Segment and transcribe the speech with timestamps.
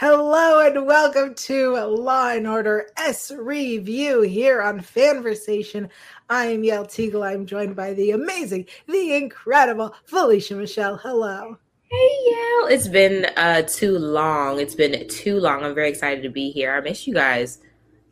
[0.00, 5.88] Hello and welcome to Law and Order S Review here on Fanversation.
[6.30, 7.26] I am Yael Tygiel.
[7.26, 10.98] I'm joined by the amazing, the incredible Felicia Michelle.
[10.98, 11.58] Hello.
[11.90, 12.70] Hey, Yael.
[12.70, 14.60] It's been uh, too long.
[14.60, 15.64] It's been too long.
[15.64, 16.72] I'm very excited to be here.
[16.74, 17.58] I miss you guys.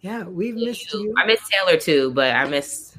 [0.01, 1.15] Yeah, we've missed you.
[1.17, 2.99] I miss Taylor too, but I miss.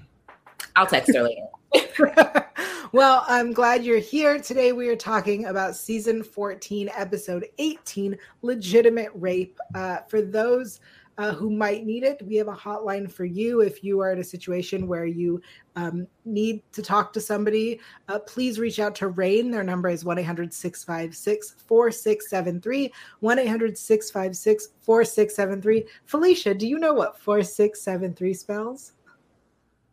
[0.78, 2.46] I'll text her later.
[2.92, 4.40] well, I'm glad you're here.
[4.40, 9.58] Today we are talking about season 14, episode 18, legitimate rape.
[9.76, 10.80] Uh, for those
[11.18, 14.20] uh, who might need it, we have a hotline for you if you are in
[14.20, 15.42] a situation where you
[15.76, 17.80] um, need to talk to somebody.
[18.08, 19.52] Uh, please reach out to RAINN.
[19.52, 22.94] Their number is 1 800 656 4673.
[23.20, 25.86] 1 800 656 4673.
[26.06, 28.94] Felicia, do you know what 4673 spells?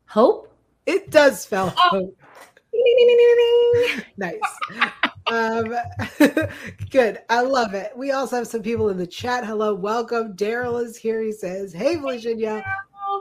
[0.07, 0.55] Hope?
[0.87, 2.17] It does spell hope.
[4.17, 4.41] Nice.
[5.27, 5.75] um,
[6.91, 7.21] good.
[7.29, 7.93] I love it.
[7.97, 9.45] We also have some people in the chat.
[9.45, 10.35] Hello, welcome.
[10.35, 11.23] Daryl is here.
[11.23, 12.01] He says, Hey.
[12.37, 12.63] Yeah.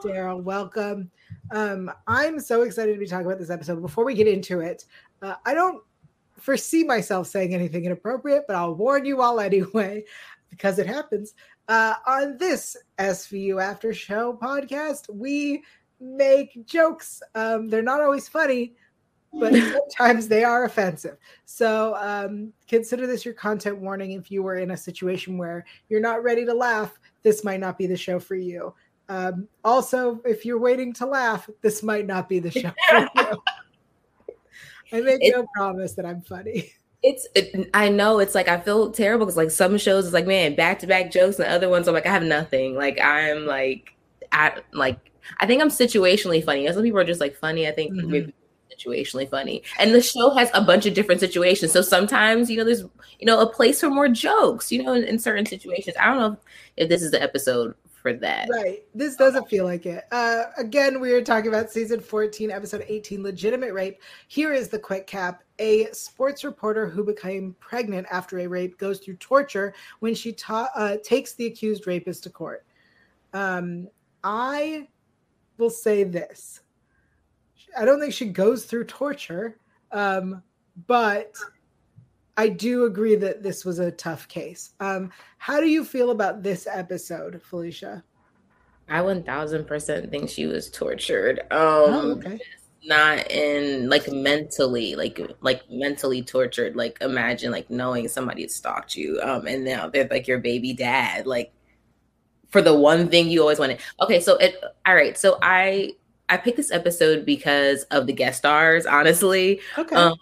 [0.04, 1.12] Daryl, welcome.
[1.52, 3.82] Um, I'm so excited to be talking about this episode.
[3.82, 4.86] Before we get into it,
[5.22, 5.84] uh, I don't
[6.40, 10.04] foresee myself saying anything inappropriate, but I'll warn you all anyway,
[10.50, 11.34] because it happens.
[11.68, 15.64] Uh, on this SVU After Show podcast, we
[16.02, 17.22] make jokes.
[17.36, 18.76] Um, they're not always funny,
[19.34, 19.54] but
[19.90, 21.18] sometimes they are offensive.
[21.46, 24.12] So um, consider this your content warning.
[24.12, 27.78] If you were in a situation where you're not ready to laugh, this might not
[27.78, 28.74] be the show for you.
[29.10, 33.44] Um, also, if you're waiting to laugh, this might not be the show for you.
[34.92, 36.72] I make no promise that I'm funny.
[37.02, 40.26] It's, it, I know it's like I feel terrible because like some shows is like
[40.26, 42.76] man back to back jokes and other ones I'm like I have nothing.
[42.76, 43.94] Like I'm like
[44.32, 46.72] I like I think I'm situationally funny.
[46.72, 47.68] Some people are just like funny.
[47.68, 48.10] I think mm-hmm.
[48.10, 48.34] maybe
[48.84, 49.64] situationally funny.
[49.80, 51.72] And the show has a bunch of different situations.
[51.72, 52.82] So sometimes, you know, there's,
[53.20, 55.96] you know, a place for more jokes, you know, in, in certain situations.
[56.00, 56.38] I don't know
[56.78, 58.50] if, this is the episode for that.
[58.52, 58.84] Right.
[58.94, 60.04] This doesn't feel like it.
[60.12, 64.02] Uh, again, we are talking about season 14, episode 18, legitimate rape.
[64.28, 65.42] Here is the quick cap.
[65.60, 70.70] A sports reporter who became pregnant after a rape goes through torture when she ta-
[70.76, 72.66] uh, takes the accused rapist to court.
[73.32, 73.88] Um,
[74.24, 74.88] I
[75.58, 76.63] will say this
[77.78, 79.58] I don't think she goes through torture,
[79.92, 80.44] um,
[80.88, 81.36] but
[82.38, 84.72] I do agree that this was a tough case.
[84.80, 88.04] Um, how do you feel about this episode, Felicia?
[88.90, 91.40] I 1000% think she was tortured.
[91.52, 92.40] Um, oh, okay.
[92.86, 96.76] Not in like mentally, like like mentally tortured.
[96.76, 101.26] Like imagine like knowing somebody stalked you, um, and now they're like your baby dad.
[101.26, 101.54] Like
[102.50, 103.80] for the one thing you always wanted.
[104.02, 105.18] Okay, so it all right.
[105.18, 105.94] So I
[106.34, 109.62] I picked this episode because of the guest stars, honestly.
[109.78, 109.96] Okay.
[109.96, 110.18] Um,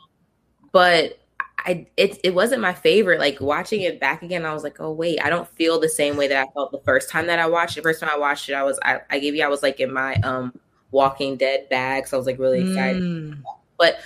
[0.73, 1.19] but
[1.57, 3.19] I it it wasn't my favorite.
[3.19, 6.17] Like watching it back again, I was like, oh wait, I don't feel the same
[6.17, 7.81] way that I felt the first time that I watched it.
[7.81, 9.79] The first time I watched it, I was I, I gave you I was like
[9.79, 10.53] in my um
[10.91, 13.01] Walking Dead bag, so I was like really excited.
[13.01, 13.41] Mm.
[13.77, 13.99] But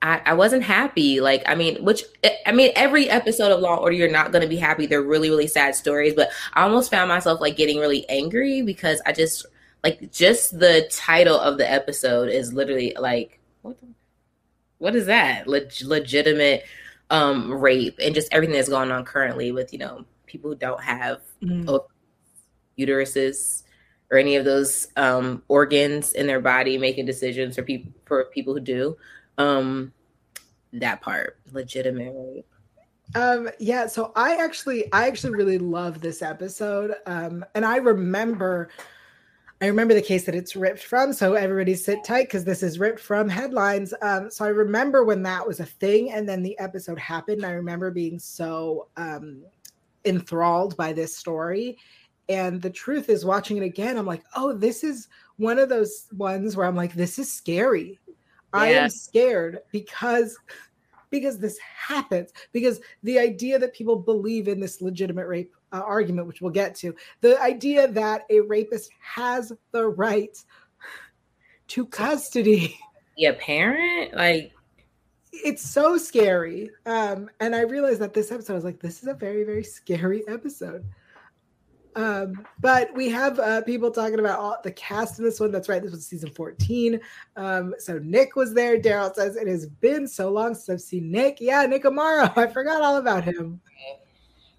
[0.00, 1.20] I, I wasn't happy.
[1.20, 2.02] Like, I mean, which
[2.46, 4.86] I mean, every episode of Law Order, you're not going to be happy.
[4.86, 6.14] They're really, really sad stories.
[6.14, 9.46] But I almost found myself like getting really angry because I just
[9.84, 13.80] like just the title of the episode is literally like what?
[13.80, 13.86] The,
[14.78, 15.46] what is that?
[15.46, 16.64] Leg- legitimate
[17.10, 20.82] um rape and just everything that's going on currently with you know people who don't
[20.82, 21.84] have mm.
[22.78, 23.62] uteruses
[24.10, 28.54] or any of those um organs in their body making decisions for people for people
[28.54, 28.96] who do
[29.36, 29.92] um
[30.72, 32.44] that part legitimately
[33.14, 38.70] um yeah so i actually i actually really love this episode um and i remember
[39.62, 42.78] i remember the case that it's ripped from so everybody sit tight because this is
[42.78, 43.94] ripped from headlines.
[44.02, 47.52] Um so i remember when that was a thing and then the episode happened i
[47.52, 49.42] remember being so um
[50.04, 51.78] enthralled by this story.
[52.28, 56.08] And the truth is watching it again i'm like oh this is one of those
[56.16, 57.98] ones where i'm like this is scary.
[58.52, 60.36] I am scared because
[61.12, 66.26] because this happens because the idea that people believe in this legitimate rape uh, argument
[66.26, 70.36] which we'll get to the idea that a rapist has the right
[71.68, 72.78] to custody
[73.18, 74.52] a parent like
[75.32, 76.70] it's so scary.
[76.86, 79.64] Um, and I realized that this episode I was like, this is a very, very
[79.64, 80.84] scary episode.
[81.94, 85.50] Um, but we have uh, people talking about all the cast in this one.
[85.50, 85.82] That's right.
[85.82, 87.00] This was season 14.
[87.36, 88.78] Um, so Nick was there.
[88.78, 91.38] Daryl says it has been so long since I've seen Nick.
[91.40, 92.32] Yeah, Nick Amaro.
[92.36, 93.60] I forgot all about him.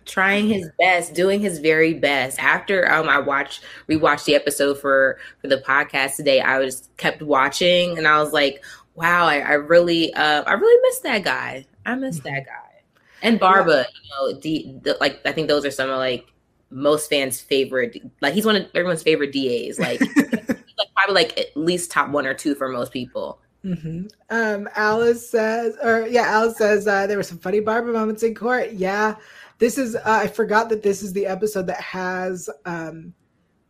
[0.05, 2.39] Trying his best, doing his very best.
[2.39, 7.21] After um, I watched rewatched the episode for for the podcast today, I was kept
[7.21, 8.63] watching and I was like,
[8.95, 11.65] wow, I, I really uh, I really miss that guy.
[11.85, 12.73] I miss that guy.
[13.21, 13.85] And Barba, yeah.
[14.03, 16.27] you know, D, the, like I think those are some of like
[16.69, 18.01] most fans' favorite.
[18.21, 19.79] Like he's one of everyone's favorite DAs.
[19.79, 23.39] Like, like probably like at least top one or two for most people.
[23.63, 24.07] Mm-hmm.
[24.29, 28.35] Um, Alice says, or yeah, Alice says uh, there were some funny Barba moments in
[28.35, 28.73] court.
[28.73, 29.15] Yeah,
[29.59, 29.95] this is.
[29.95, 33.13] Uh, I forgot that this is the episode that has um,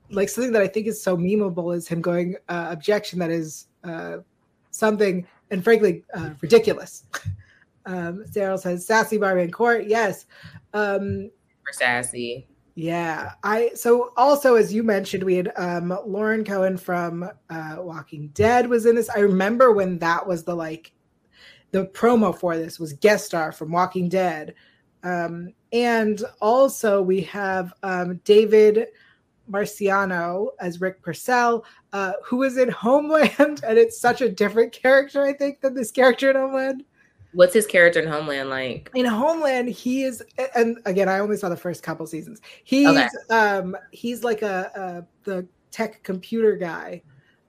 [0.10, 3.68] like something that I think is so memeable is him going uh, objection that is
[3.84, 4.18] uh,
[4.72, 7.06] something and frankly uh, ridiculous.
[7.86, 9.86] um, Daryl says sassy Barba in court.
[9.88, 10.26] Yes.
[10.74, 11.30] Um,
[11.66, 12.48] for sassy.
[12.76, 18.30] Yeah, I so also as you mentioned, we had um Lauren Cohan from uh Walking
[18.30, 19.10] Dead was in this.
[19.10, 20.92] I remember when that was the like
[21.72, 24.56] the promo for this was guest star from Walking Dead.
[25.04, 28.88] Um and also we have um David
[29.50, 35.24] Marciano as Rick Purcell, uh, who is in Homeland, and it's such a different character,
[35.24, 36.84] I think, than this character in Homeland.
[37.34, 38.92] What's his character in Homeland like?
[38.94, 40.22] In Homeland, he is,
[40.56, 42.42] and again, I only saw the first couple seasons.
[42.64, 43.08] He's okay.
[43.30, 47.02] um he's like a, a the tech computer guy.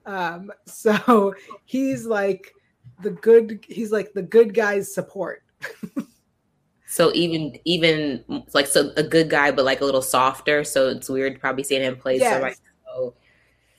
[0.07, 1.35] Um, so
[1.67, 2.55] he's like
[3.03, 3.65] the good.
[3.69, 5.43] He's like the good guy's support.
[6.95, 10.63] so even even like so a good guy, but like a little softer.
[10.63, 12.35] So it's weird probably seeing him play yes.
[12.35, 12.55] somebody.
[12.87, 13.15] So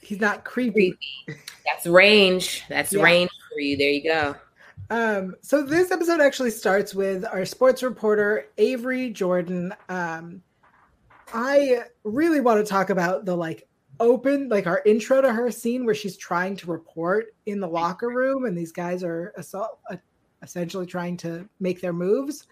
[0.01, 0.97] he's not creepy.
[1.25, 1.41] creepy.
[1.65, 2.65] That's range.
[2.67, 3.01] That's yeah.
[3.01, 3.77] range for you.
[3.77, 4.35] There you go.
[4.89, 9.73] Um, so this episode actually starts with our sports reporter Avery Jordan.
[9.87, 10.41] Um,
[11.33, 13.65] I really want to talk about the like
[14.01, 18.09] open, like our intro to her scene where she's trying to report in the locker
[18.09, 19.95] room, and these guys are assault, uh,
[20.43, 22.47] essentially trying to make their moves.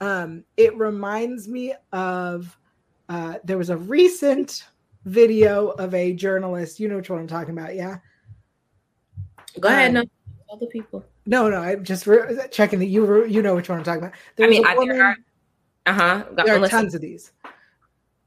[0.00, 2.56] Um, it reminds me of
[3.08, 4.64] uh, there was a recent
[5.04, 6.80] video of a journalist.
[6.80, 7.98] You know which one I'm talking about, yeah?
[9.58, 10.04] Go ahead, um, no,
[10.48, 13.68] all the people no, no, I'm just re- checking that you re- you know which
[13.68, 14.14] one I'm talking about.
[14.36, 15.16] There I mean, I, woman, there are,
[15.86, 16.24] uh-huh.
[16.32, 17.32] There are tons of these.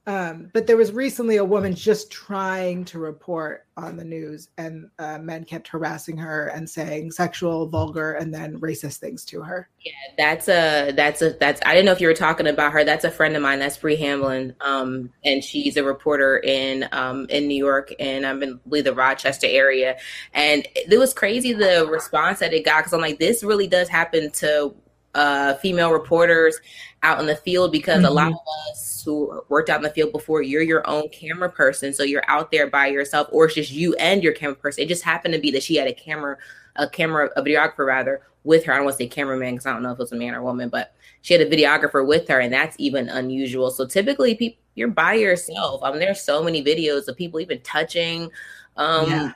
[0.09, 4.89] Um, but there was recently a woman just trying to report on the news, and
[4.97, 9.69] uh, men kept harassing her and saying sexual, vulgar, and then racist things to her.
[9.85, 11.61] Yeah, that's a that's a that's.
[11.63, 12.83] I didn't know if you were talking about her.
[12.83, 13.59] That's a friend of mine.
[13.59, 18.41] That's Bree Hamlin, um, and she's a reporter in um, in New York, and I'm
[18.41, 19.95] in believe the Rochester area.
[20.33, 23.87] And it was crazy the response that it got because I'm like, this really does
[23.87, 24.73] happen to
[25.13, 26.59] uh, female reporters
[27.03, 28.05] out in the field because mm-hmm.
[28.05, 28.33] a lot mm-hmm.
[28.33, 31.93] of us who worked out in the field before, you're your own camera person.
[31.93, 34.83] So you're out there by yourself, or it's just you and your camera person.
[34.83, 36.37] It just happened to be that she had a camera,
[36.75, 38.73] a camera, a videographer rather, with her.
[38.73, 40.41] I don't want to say cameraman because I don't know if it's a man or
[40.41, 43.71] woman, but she had a videographer with her, and that's even unusual.
[43.71, 45.83] So typically, people you're by yourself.
[45.83, 48.31] I mean, there's so many videos of people even touching
[48.77, 49.31] um, yeah.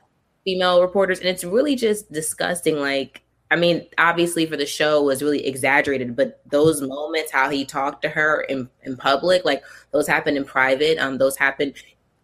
[0.45, 2.77] female reporters, and it's really just disgusting.
[2.79, 3.22] Like
[3.53, 8.01] I mean, obviously for the show was really exaggerated, but those moments, how he talked
[8.01, 10.97] to her in, in public, like those happened in private.
[10.97, 11.75] Um, those happened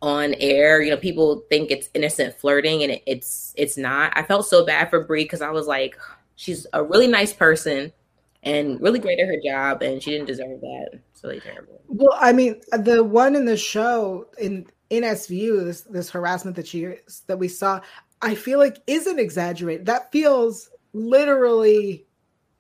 [0.02, 0.82] on air.
[0.82, 4.12] You know, people think it's innocent flirting, and it, it's it's not.
[4.16, 5.96] I felt so bad for Bree because I was like,
[6.36, 7.94] she's a really nice person
[8.42, 11.00] and really great at her job, and she didn't deserve that.
[11.12, 11.80] It's really terrible.
[11.88, 16.68] Well, I mean, the one in the show in in SVU, this this harassment that
[16.68, 16.96] she
[17.28, 17.82] that we saw,
[18.24, 19.86] I feel like isn't exaggerated.
[19.86, 22.06] That feels literally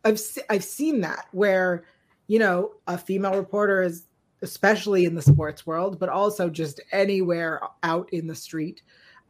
[0.03, 1.84] I've I've seen that where
[2.27, 4.05] you know a female reporter is
[4.41, 8.81] especially in the sports world, but also just anywhere out in the street.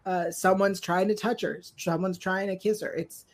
[0.06, 2.94] Uh, someone's trying to touch her, someone's trying to kiss her.
[2.94, 3.26] It's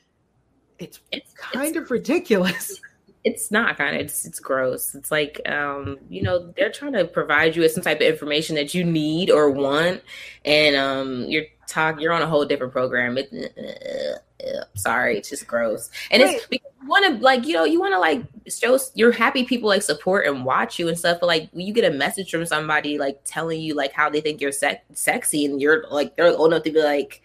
[0.77, 2.79] it's, it's kind it's, of ridiculous.
[3.27, 4.94] It's not kind of it's it's gross.
[4.94, 8.55] It's like um, you know, they're trying to provide you with some type of information
[8.55, 10.03] that you need or want,
[10.46, 13.17] and um, you're talk you're on a whole different program.
[13.17, 15.89] It, uh, uh, uh, uh sorry, it's just gross.
[16.12, 16.36] And Wait.
[16.36, 19.43] it's because you want to like, you know, you want to like show you're happy
[19.43, 21.19] people like support and watch you and stuff.
[21.19, 24.22] But like when you get a message from somebody like telling you like how they
[24.22, 27.22] think you're se- sexy and you're like they're old enough to be like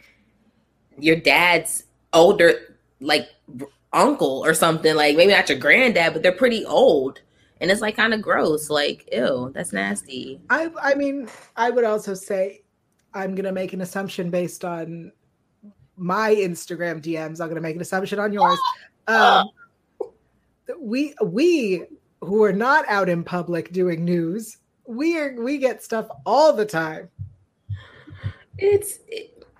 [0.98, 3.28] your dad's older like
[3.92, 7.20] uncle or something like maybe not your granddad but they're pretty old
[7.60, 11.84] and it's like kind of gross like ew that's nasty i i mean i would
[11.84, 12.62] also say
[13.14, 15.12] i'm gonna make an assumption based on
[16.00, 17.40] my Instagram DMs.
[17.40, 18.58] I'm going to make an assumption on yours.
[19.08, 19.48] Um,
[20.78, 21.84] we we
[22.20, 26.66] who are not out in public doing news, we are we get stuff all the
[26.66, 27.08] time.
[28.56, 29.00] It's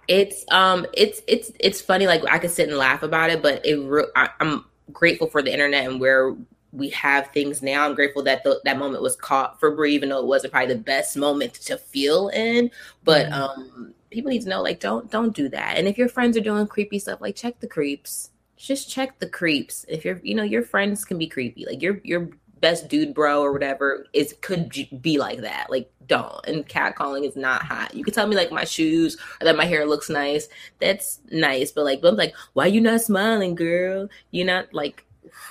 [0.07, 2.07] it's um it's it's it's funny.
[2.07, 5.43] Like I could sit and laugh about it, but it re- I, I'm grateful for
[5.43, 6.37] the internet and where
[6.73, 7.85] we have things now.
[7.85, 10.75] I'm grateful that the, that moment was caught for Bree, even though it wasn't probably
[10.75, 12.71] the best moment to feel in.
[13.05, 13.35] But mm-hmm.
[13.35, 15.77] um, people need to know, like, don't don't do that.
[15.77, 18.31] And if your friends are doing creepy stuff, like, check the creeps.
[18.57, 19.87] Just check the creeps.
[19.89, 21.65] If you're, you know, your friends can be creepy.
[21.67, 22.29] Like your your
[22.61, 25.71] best dude bro or whatever is could be like that.
[25.71, 26.47] Like, don't.
[26.47, 27.95] And catcalling is not hot.
[27.95, 30.47] You can tell me like my shoes or that my hair looks nice.
[30.79, 31.73] That's nice.
[31.73, 34.09] But like, I'm like, why you not smiling, girl?
[34.31, 35.07] You're not like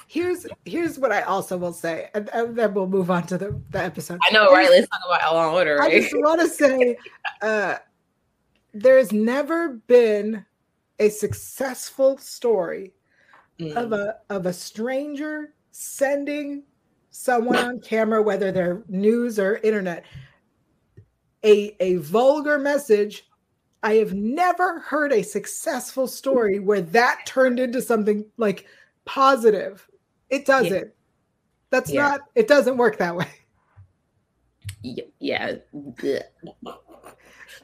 [0.07, 3.59] here's here's what I also will say, and, and, then we'll move on to the,
[3.69, 4.19] the episode.
[4.27, 4.69] I know, right?
[4.69, 5.77] Let's talk about Law and Order.
[5.77, 5.93] Right?
[5.93, 6.97] I just want to say,
[7.41, 7.77] uh,
[8.73, 10.45] there's never been
[10.99, 12.93] a successful story
[13.59, 13.73] mm.
[13.75, 16.63] of a of a stranger sending
[17.09, 20.05] someone on camera, whether they're news or internet,
[21.43, 23.25] a a vulgar message.
[23.81, 28.67] I have never heard a successful story where that turned into something like
[29.09, 29.89] positive.
[30.29, 30.71] It doesn't.
[30.71, 30.93] Yeah.
[31.71, 32.01] That's yeah.
[32.09, 32.21] not.
[32.35, 33.27] It doesn't work that way.
[35.19, 35.55] Yeah.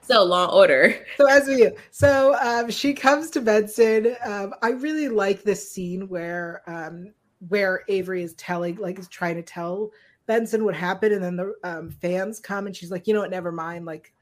[0.01, 1.05] so long order.
[1.17, 4.15] So as we so um, she comes to Benson.
[4.25, 7.13] Um, I really like this scene where um,
[7.47, 9.91] where Avery is telling, like, is trying to tell
[10.25, 13.29] Benson what happened, and then the um, fans come, and she's like, you know what,
[13.29, 13.85] never mind.
[13.85, 14.13] Like,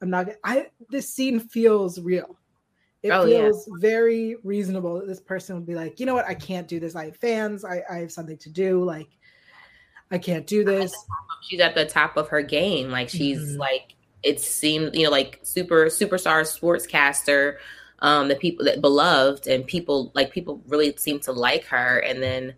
[0.00, 0.28] I'm not.
[0.42, 2.38] I this scene feels real.
[3.02, 3.74] It oh, feels yeah.
[3.80, 6.94] very reasonable that this person would be like, you know what, I can't do this.
[6.94, 7.64] I have fans.
[7.64, 8.84] I, I have something to do.
[8.84, 9.08] Like,
[10.12, 10.94] I can't do this.
[11.42, 12.90] She's at the top of her game.
[12.90, 13.58] Like, she's mm-hmm.
[13.60, 17.56] like, it seemed, you know, like super superstar sportscaster,
[17.98, 21.98] um, the people that beloved and people like people really seem to like her.
[21.98, 22.54] And then,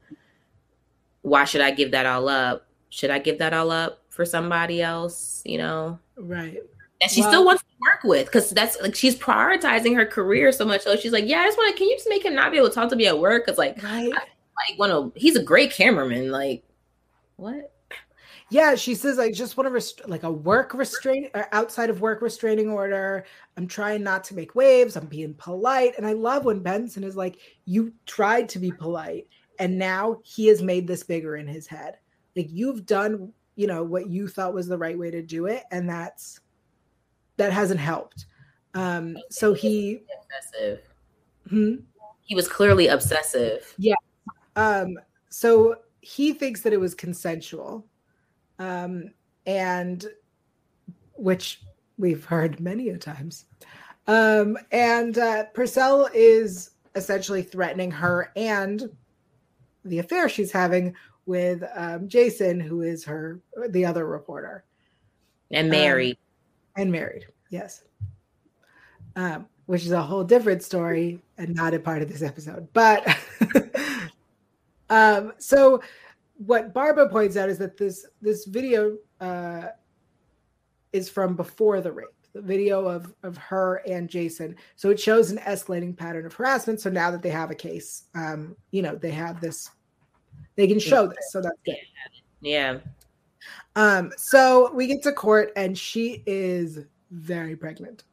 [1.23, 2.67] why should I give that all up?
[2.91, 5.41] Should I give that all up for somebody else?
[5.47, 6.59] You know, right?
[7.05, 10.53] and she well, still wants to work with because that's like she's prioritizing her career
[10.53, 10.83] so much.
[10.83, 11.79] So she's like, yeah, I just want to.
[11.79, 13.47] Can you just make him not be able to talk to me at work?
[13.47, 14.13] Because like, right.
[14.13, 15.13] I, like, one to.
[15.15, 16.31] He's a great cameraman.
[16.31, 16.65] Like,
[17.37, 17.71] what?
[18.51, 21.91] Yeah, she says I just want to rest- like a work restraint or uh, outside
[21.91, 23.25] of work restraining order.
[23.57, 24.97] I'm trying not to make waves.
[24.97, 29.27] I'm being polite, and I love when Benson is like, "You tried to be polite,
[29.59, 31.97] and now he has made this bigger in his head.
[32.37, 35.65] Like you've done, you know, what you thought was the right way to do it,
[35.71, 36.41] and that's
[37.37, 38.27] that hasn't helped.
[38.75, 40.81] Um, so he obsessive.
[41.49, 41.75] Hmm?
[42.23, 43.75] He was clearly obsessive.
[43.79, 43.95] Yeah.
[44.57, 44.99] Um,
[45.29, 47.87] so he thinks that it was consensual,
[48.59, 49.11] um,
[49.47, 50.05] and
[51.17, 51.63] which
[51.99, 53.47] we've heard many a times.
[54.07, 58.91] Um, and uh, Purcell is essentially threatening her and
[59.85, 60.95] the affair she's having
[61.27, 64.65] with um, Jason, who is her the other reporter,
[65.51, 66.19] and married
[66.77, 67.27] and married.
[67.51, 67.85] Yes.
[69.17, 72.69] Um, which is a whole different story and not a part of this episode.
[72.73, 73.07] But
[74.91, 75.83] um, so
[76.37, 79.69] what Barba points out is that this this video uh,
[80.93, 84.57] is from before the rape, the video of of her and Jason.
[84.77, 86.81] So it shows an escalating pattern of harassment.
[86.81, 89.71] So now that they have a case, um, you know, they have this,
[90.57, 91.31] they can show this.
[91.31, 91.77] So that's good.
[92.41, 92.79] Yeah.
[93.77, 98.05] Um, so we get to court and she is very pregnant.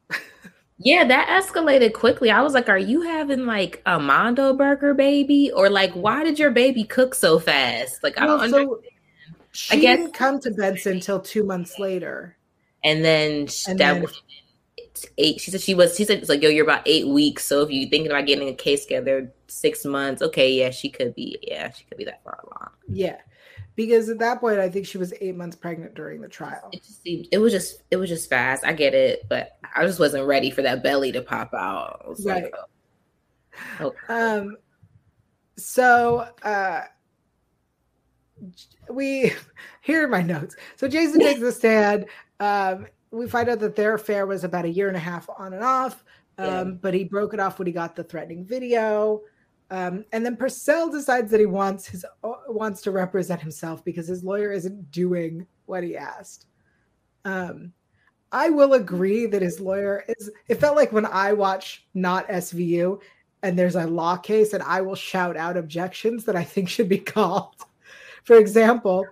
[0.78, 2.30] yeah, that escalated quickly.
[2.30, 5.50] I was like, are you having like a Mondo burger baby?
[5.52, 8.02] Or like, why did your baby cook so fast?
[8.02, 8.70] Like, I don't so understand.
[9.52, 12.36] She I guess, didn't come to Benson until two months later.
[12.84, 14.22] And then and that then, was
[15.18, 15.40] eight.
[15.40, 17.44] She said she was, she said, it's like, yo, you're about eight weeks.
[17.44, 21.14] So if you're thinking about getting a case together, six months, okay, yeah, she could
[21.14, 22.70] be, yeah, she could be that far along.
[22.88, 23.18] Yeah
[23.74, 26.70] because at that point I think she was eight months pregnant during the trial.
[26.72, 28.64] It just seemed it was just it was just fast.
[28.64, 32.04] I get it, but I just wasn't ready for that belly to pop out.
[32.24, 32.44] right.
[32.44, 32.54] Like,
[33.80, 33.86] oh.
[33.86, 33.98] okay.
[34.08, 34.56] Um.
[35.56, 36.82] So uh,
[38.90, 39.32] we
[39.80, 40.56] here are my notes.
[40.76, 42.06] So Jason takes the stand.
[42.40, 45.52] Um, we find out that their affair was about a year and a half on
[45.52, 46.04] and off.
[46.38, 46.64] Um, yeah.
[46.80, 49.20] but he broke it off when he got the threatening video.
[49.72, 54.06] Um, and then Purcell decides that he wants his uh, wants to represent himself because
[54.06, 56.44] his lawyer isn't doing what he asked.
[57.24, 57.72] Um,
[58.32, 60.30] I will agree that his lawyer is.
[60.48, 63.00] It felt like when I watch not SVU
[63.42, 66.90] and there's a law case and I will shout out objections that I think should
[66.90, 67.54] be called.
[68.24, 69.06] For example,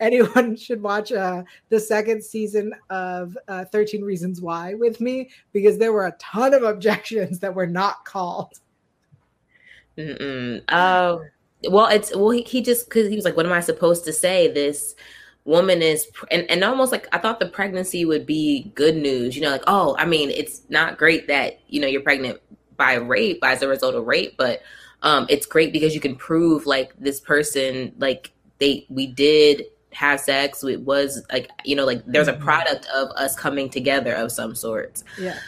[0.00, 5.76] anyone should watch uh, the second season of uh, 13 Reasons Why with me because
[5.76, 8.60] there were a ton of objections that were not called.
[9.98, 10.62] Mm-mm.
[10.68, 11.24] Oh,
[11.68, 14.12] well, it's well he, he just because he was like, what am I supposed to
[14.12, 14.52] say?
[14.52, 14.94] This
[15.44, 19.36] woman is and, and almost like I thought the pregnancy would be good news.
[19.36, 22.40] You know, like oh, I mean, it's not great that you know you're pregnant
[22.76, 24.62] by rape as a result of rape, but
[25.02, 30.20] um, it's great because you can prove like this person like they we did have
[30.20, 30.62] sex.
[30.62, 32.44] It was like you know like there's a mm-hmm.
[32.44, 35.04] product of us coming together of some sorts.
[35.18, 35.38] Yeah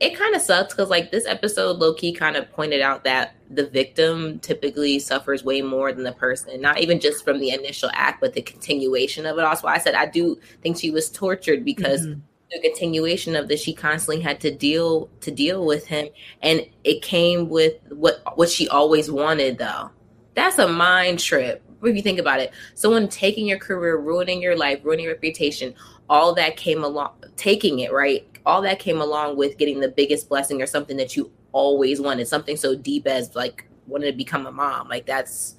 [0.00, 3.34] it kind of sucks because like this episode low key kind of pointed out that
[3.50, 7.90] the victim typically suffers way more than the person not even just from the initial
[7.92, 9.44] act but the continuation of it.
[9.44, 12.20] Also i said i do think she was tortured because mm-hmm.
[12.50, 16.08] the continuation of this she constantly had to deal to deal with him
[16.42, 19.90] and it came with what what she always wanted though.
[20.34, 22.52] That's a mind trip if you think about it.
[22.74, 25.74] Someone taking your career ruining your life ruining your reputation
[26.08, 30.28] all that came along taking it right all that came along with getting the biggest
[30.28, 34.46] blessing or something that you always wanted, something so deep as like wanting to become
[34.46, 34.88] a mom.
[34.88, 35.56] Like that's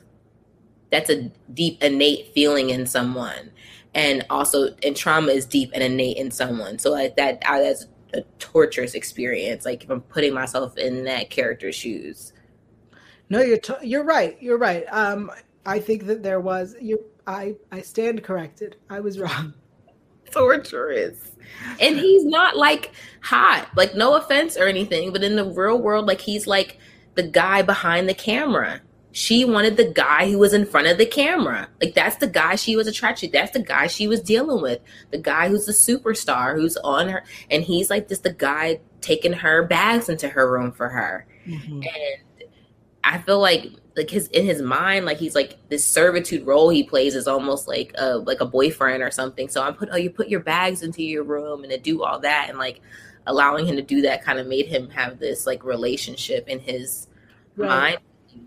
[0.89, 3.51] that's a deep innate feeling in someone.
[3.93, 6.79] And also and trauma is deep and innate in someone.
[6.79, 9.65] So like that that's a torturous experience.
[9.65, 12.33] Like if I'm putting myself in that character's shoes.
[13.29, 14.37] No, you're t- you're right.
[14.41, 14.83] You're right.
[14.91, 15.31] Um,
[15.65, 17.03] I think that there was you.
[17.27, 18.75] I I stand corrected.
[18.89, 19.53] I was wrong.
[20.31, 21.31] Torturous.
[21.79, 23.69] And he's not like hot.
[23.75, 26.77] Like no offense or anything but in the real world like he's like
[27.15, 28.81] the guy behind the camera.
[29.13, 31.67] She wanted the guy who was in front of the camera.
[31.81, 34.79] Like that's the guy she was attracted to that's the guy she was dealing with.
[35.11, 39.33] The guy who's the superstar who's on her and he's like just the guy taking
[39.33, 41.27] her bags into her room for her.
[41.47, 41.81] Mm-hmm.
[41.81, 42.49] and
[43.03, 46.83] i feel like like his in his mind like he's like this servitude role he
[46.83, 49.49] plays is almost like a like a boyfriend or something.
[49.49, 52.19] So i put oh you put your bags into your room and to do all
[52.19, 52.47] that.
[52.49, 52.81] And like
[53.27, 57.07] allowing him to do that kind of made him have this like relationship in his
[57.55, 57.67] right.
[57.67, 57.97] mind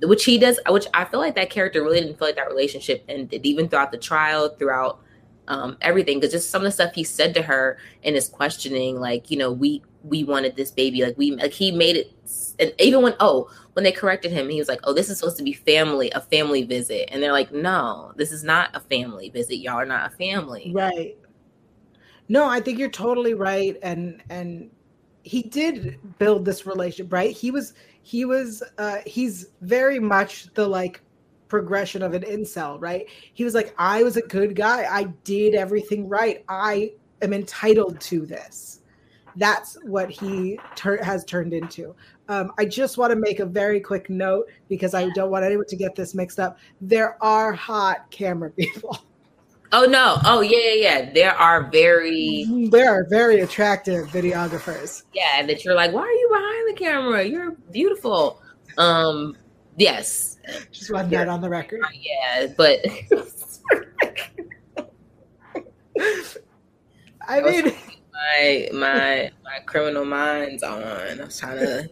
[0.02, 3.04] which he does which i feel like that character really didn't feel like that relationship
[3.06, 5.04] and even throughout the trial throughout
[5.48, 6.18] um, everything.
[6.20, 9.36] Because just some of the stuff he said to her in his questioning like you
[9.36, 12.12] know we we wanted this baby like we like he made it
[12.58, 15.36] and even when oh when they corrected him he was like oh this is supposed
[15.36, 17.08] to be family a family visit.
[17.12, 19.56] And they're like no this is not a family visit.
[19.56, 20.72] Y'all are not a family.
[20.74, 21.16] Right.
[22.28, 23.76] No i think you're totally right.
[23.82, 24.70] And and
[25.22, 27.30] he did build this relationship right?
[27.30, 31.00] He was he was uh he's very much the like
[31.48, 33.06] progression of an incel right?
[33.34, 34.86] He was like i was a good guy.
[34.90, 36.44] I did everything right.
[36.48, 38.80] I am entitled to this
[39.36, 41.94] that's what he ter- has turned into
[42.28, 45.66] um, I just want to make a very quick note because I don't want anyone
[45.66, 46.58] to get this mixed up.
[46.80, 48.98] There are hot camera people.
[49.72, 50.18] Oh no!
[50.24, 51.12] Oh yeah, yeah, yeah.
[51.12, 52.70] There are very mm-hmm.
[52.70, 55.02] there are very attractive videographers.
[55.12, 57.24] Yeah, that you're like, why are you behind the camera?
[57.24, 58.40] You're beautiful.
[58.78, 59.36] Um,
[59.76, 60.38] yes.
[60.70, 61.80] Just want that on the record.
[61.92, 62.84] Yeah, but
[67.26, 67.72] I mean,
[68.14, 70.82] my my my criminal minds on.
[70.82, 71.88] I was trying to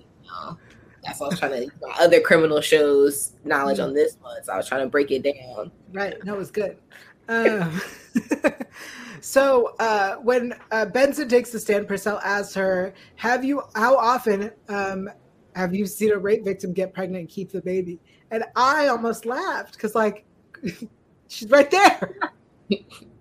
[1.03, 4.43] that's why I was trying to my other criminal shows knowledge on this one.
[4.45, 5.73] So I was trying to break it down.
[5.93, 6.23] Right.
[6.25, 6.79] No, it was good.
[7.29, 7.81] Um,
[9.21, 13.63] so uh, when uh, Benson takes the stand, Purcell asks her, "Have you?
[13.75, 15.09] How often um,
[15.57, 17.99] have you seen a rape victim get pregnant and keep the baby?"
[18.31, 20.25] And I almost laughed because, like,
[21.29, 22.17] she's right there.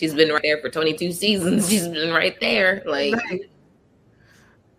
[0.00, 1.68] she's been right there for 22 seasons.
[1.70, 2.82] She's been right there.
[2.86, 3.50] Like, right.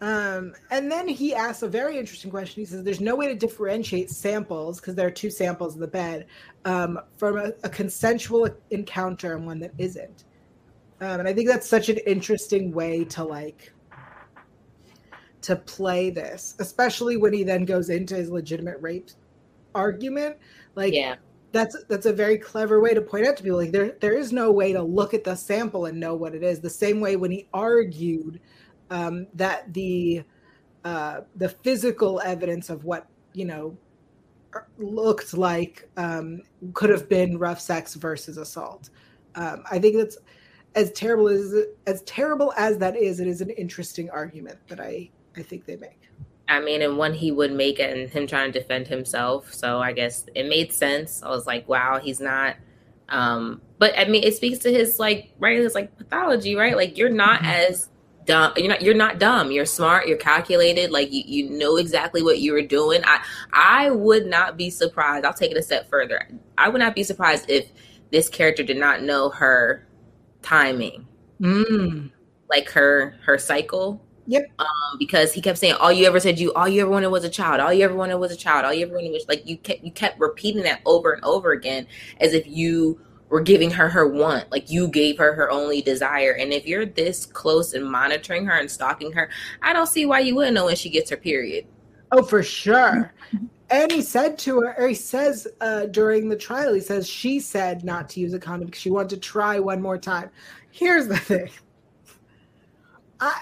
[0.01, 2.59] Um, and then he asks a very interesting question.
[2.59, 5.87] He says, There's no way to differentiate samples because there are two samples in the
[5.87, 6.25] bed
[6.65, 10.23] um, from a, a, consensual encounter and one that isn't.
[11.01, 13.71] Um, and I think that's such an interesting way to like
[15.41, 19.09] to play this, especially when he then goes into his legitimate rape
[19.75, 20.37] argument.
[20.73, 21.15] Like, yeah.
[21.51, 24.31] That's that's a very clever way to point out to people like there there is
[24.31, 26.61] no way to look at the sample and know what it is.
[26.61, 28.39] The same way when he argued
[28.89, 30.23] um, that the
[30.85, 33.77] uh, the physical evidence of what you know
[34.77, 36.41] looked like um,
[36.73, 38.89] could have been rough sex versus assault.
[39.35, 40.17] Um, I think that's
[40.75, 41.53] as terrible as
[41.87, 43.19] as terrible as that is.
[43.19, 46.00] It is an interesting argument that I I think they make.
[46.51, 49.53] I mean, and one he would make and him trying to defend himself.
[49.53, 51.23] So I guess it made sense.
[51.23, 52.57] I was like, wow, he's not.
[53.07, 56.75] Um, but I mean, it speaks to his like right, his like pathology, right?
[56.75, 57.51] Like you're not mm-hmm.
[57.51, 57.89] as
[58.25, 62.21] dumb you're not you're not dumb you're smart you're calculated like you, you know exactly
[62.21, 63.19] what you were doing i
[63.51, 67.03] i would not be surprised i'll take it a step further i would not be
[67.03, 67.71] surprised if
[68.11, 69.87] this character did not know her
[70.43, 71.07] timing
[71.41, 72.11] mm.
[72.47, 74.49] like her her cycle Yep.
[74.59, 77.25] Um, because he kept saying, "All you ever said, you all you ever wanted was
[77.25, 77.59] a child.
[77.59, 78.63] All you ever wanted was a child.
[78.63, 81.51] All you ever wanted was like you kept you kept repeating that over and over
[81.51, 81.85] again,
[82.21, 86.31] as if you were giving her her want, like you gave her her only desire.
[86.31, 89.29] And if you're this close and monitoring her and stalking her,
[89.61, 91.65] I don't see why you wouldn't know when she gets her period.
[92.13, 93.13] Oh, for sure.
[93.69, 97.41] And he said to her, or he says uh, during the trial, he says she
[97.41, 100.29] said not to use a condom because she wanted to try one more time.
[100.71, 101.49] Here's the thing.
[103.19, 103.41] I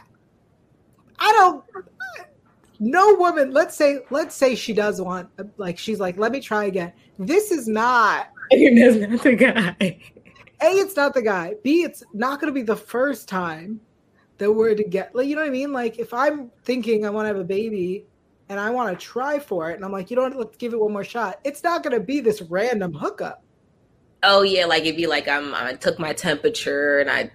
[1.19, 1.63] I don't
[2.79, 6.65] no woman, let's say let's say she does want like she's like, let me try
[6.65, 6.93] again.
[7.17, 9.75] This is not That's not the guy.
[10.61, 11.55] A, it's not the guy.
[11.63, 13.79] B, it's not gonna be the first time
[14.37, 15.73] that we're to get like you know what I mean?
[15.73, 18.05] Like if I'm thinking I want to have a baby
[18.47, 20.73] and I want to try for it, and I'm like, you know what, let's give
[20.73, 21.39] it one more shot.
[21.43, 23.43] It's not gonna be this random hookup.
[24.23, 27.29] Oh yeah, like it'd be like I'm I took my temperature and I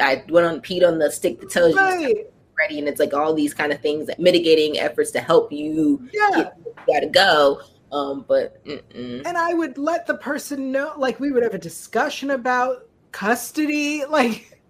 [0.00, 2.00] I went on peed on the stick that tells Right.
[2.00, 2.31] you
[2.62, 6.08] ready, and it's like all these kind of things that mitigating efforts to help you.
[6.12, 6.30] Yeah.
[6.34, 7.60] get- you gotta go.
[7.92, 9.22] Um, but mm-mm.
[9.26, 14.02] And I would let the person know, like we would have a discussion about custody.
[14.08, 14.60] Like,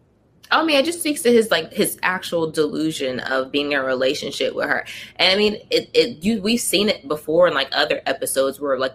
[0.50, 3.85] I mean, it just speaks to his like his actual delusion of being in a
[3.85, 4.85] relationship with her.
[5.16, 8.78] And I mean, it it you we've seen it before in like other episodes where
[8.78, 8.94] like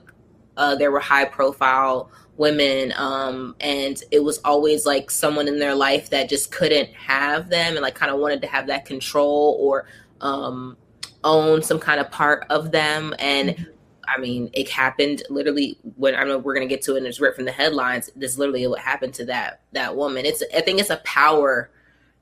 [0.57, 5.73] uh there were high profile women um and it was always like someone in their
[5.73, 9.57] life that just couldn't have them and like kind of wanted to have that control
[9.59, 9.87] or
[10.21, 10.77] um
[11.23, 13.67] own some kind of part of them and
[14.07, 17.19] I mean, it happened literally when I know we're gonna get to it and it's
[17.19, 18.09] ripped from the headlines.
[18.15, 20.25] This is literally what happened to that that woman.
[20.25, 21.69] It's I think it's a power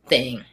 [0.08, 0.44] thing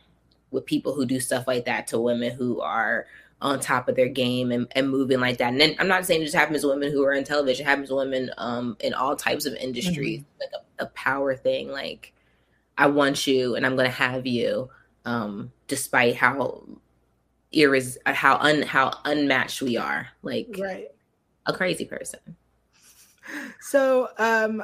[0.51, 3.07] with people who do stuff like that to women who are
[3.43, 5.53] on top of their game and, and moving like that.
[5.53, 7.69] And then I'm not saying it just happens to women who are on television, it
[7.69, 12.13] happens to women um in all types of industries, like a, a power thing, like
[12.79, 14.71] I want you and I'm gonna have you,
[15.05, 16.65] um, despite how
[17.55, 20.09] iris how un how unmatched we are.
[20.23, 20.89] Like right.
[21.47, 22.21] a crazy person.
[23.61, 24.63] So, um,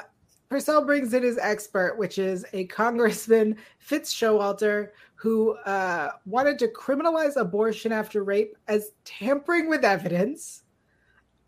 [0.49, 6.69] Purcell brings in his expert, which is a Congressman Fitz Showalter, who uh, wanted to
[6.69, 10.63] criminalize abortion after rape as tampering with evidence.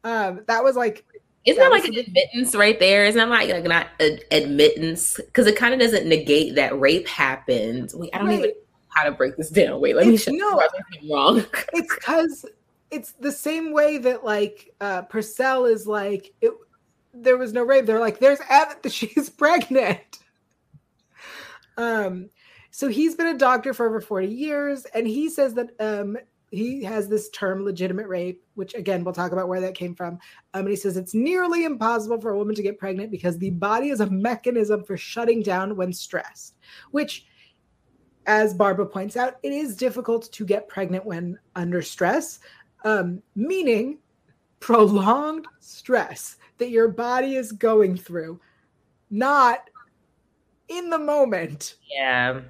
[0.02, 1.04] Um, that was like
[1.44, 3.04] Isn't That that like an admittance right there?
[3.04, 5.16] Isn't that like, like not a, admittance?
[5.18, 7.92] Because it kind of doesn't negate that rape happened.
[7.94, 8.52] Wait, I don't even know
[8.88, 9.80] how to break this down.
[9.80, 10.60] Wait, let me It's- show no.
[11.00, 11.14] you.
[11.14, 11.44] Wrong.
[11.72, 12.44] it's because
[12.90, 16.50] it's the same way that like uh Purcell is like it,
[17.14, 17.86] there was no rape.
[17.86, 20.18] They're like, there's evidence she's pregnant.
[21.76, 22.30] Um,
[22.70, 26.16] so he's been a doctor for over 40 years, and he says that um
[26.50, 30.14] he has this term legitimate rape, which again we'll talk about where that came from.
[30.54, 33.50] Um, and he says it's nearly impossible for a woman to get pregnant because the
[33.50, 36.56] body is a mechanism for shutting down when stressed,
[36.90, 37.26] which
[38.26, 42.40] as Barba points out, it is difficult to get pregnant when under stress,
[42.84, 43.98] um, meaning
[44.60, 48.40] prolonged stress that your body is going through,
[49.10, 49.70] not
[50.68, 51.76] in the moment.
[51.90, 52.40] yeah.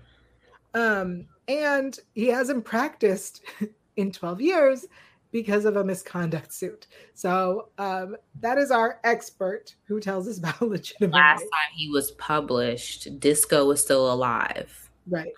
[0.74, 3.42] Um, and he hasn't practiced
[3.96, 4.87] in 12 years
[5.33, 6.87] because of a misconduct suit.
[7.14, 11.14] So um, that is our expert who tells us about legitimate.
[11.14, 14.90] Last time he was published, Disco was still alive.
[15.09, 15.33] Right.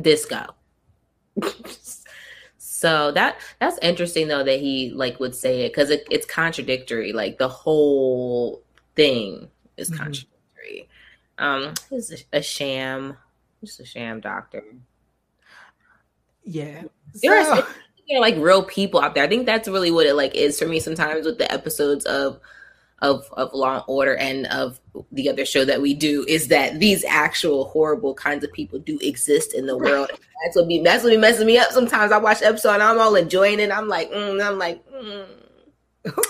[0.00, 0.54] Disco.
[2.58, 7.12] so that that's interesting though that he like would say it because it, it's contradictory.
[7.12, 8.62] Like the whole
[8.94, 9.96] thing is Mhm.
[9.96, 10.88] contradictory.
[11.38, 13.16] Um, he's a, a sham,
[13.60, 14.64] just a sham doctor.
[16.44, 16.82] Yeah.
[17.22, 17.66] There are So-
[18.08, 19.24] there are like real people out there.
[19.24, 22.40] I think that's really what it like is for me sometimes with the episodes of
[23.00, 24.80] of of Law and Order and of
[25.12, 28.98] the other show that we do is that these actual horrible kinds of people do
[29.02, 30.10] exist in the world.
[30.44, 31.70] That's what be that's what be messing me up.
[31.70, 33.70] Sometimes I watch the episode and I'm all enjoying it.
[33.70, 35.26] I'm like, mm, I'm like, mm.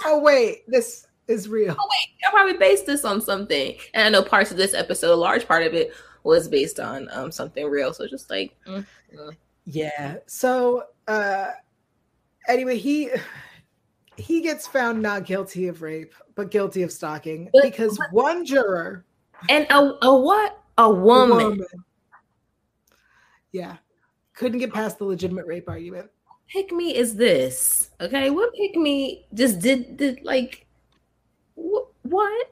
[0.05, 1.77] oh wait, this is real.
[1.79, 3.77] oh wait, I probably based this on something.
[3.95, 5.93] And I know parts of this episode, a large part of it
[6.29, 7.93] was based on um something real.
[7.95, 8.85] So just like, mm,
[9.17, 9.37] mm.
[9.65, 10.17] Yeah.
[10.27, 11.49] So uh
[12.47, 13.11] anyway, he
[14.17, 19.05] he gets found not guilty of rape, but guilty of stalking But- because one juror,
[19.49, 21.61] and a, a what a a woman.
[23.53, 23.77] yeah,
[24.35, 26.11] couldn't get past the legitimate rape argument.
[26.49, 30.65] pick me is this okay what pick me just did did like
[31.57, 32.47] wh- what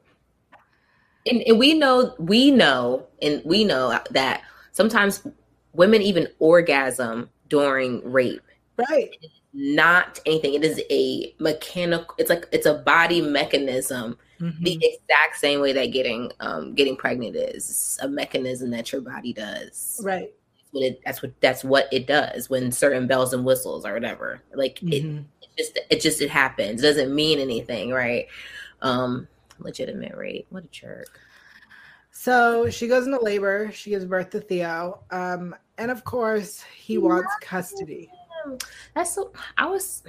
[1.27, 5.27] and, and we know we know and we know that sometimes
[5.73, 8.43] women even orgasm during rape
[8.91, 9.17] Right.
[9.55, 14.63] not anything it is a mechanical it's like it's a body mechanism Mhm.
[14.63, 19.01] the exact same way that getting um getting pregnant is It's a mechanism that your
[19.01, 20.31] body does Right.
[20.73, 24.43] what it that's what that's what it does when certain bells and whistles or whatever.
[24.55, 24.93] Like mm-hmm.
[24.93, 26.83] it, it just it just it happens.
[26.83, 28.27] It doesn't mean anything, right?
[28.83, 29.27] Um
[29.59, 30.47] legitimate rate.
[30.51, 31.21] What a jerk.
[32.11, 33.71] So she goes into labor.
[33.73, 35.01] She gives birth to Theo.
[35.11, 38.11] Um, and of course, he wants custody.
[38.95, 39.33] That's so.
[39.59, 40.03] I was.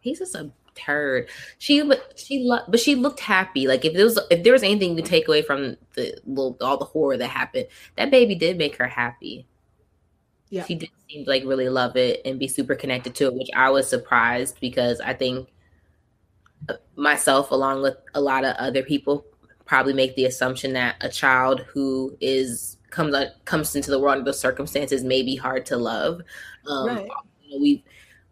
[0.00, 1.28] He's just a turd.
[1.58, 3.66] She, but she, lo- but she looked happy.
[3.66, 6.76] Like if there was, if there was anything to take away from the little, all
[6.76, 9.46] the horror that happened, that baby did make her happy.
[10.50, 13.48] Yeah, she did seem like really love it and be super connected to it, which
[13.56, 15.48] I was surprised because I think
[16.96, 19.24] myself, along with a lot of other people,
[19.64, 24.24] probably make the assumption that a child who is comes comes into the world under
[24.24, 26.20] those circumstances may be hard to love.
[26.66, 27.08] Um, right.
[27.42, 27.82] you know, we've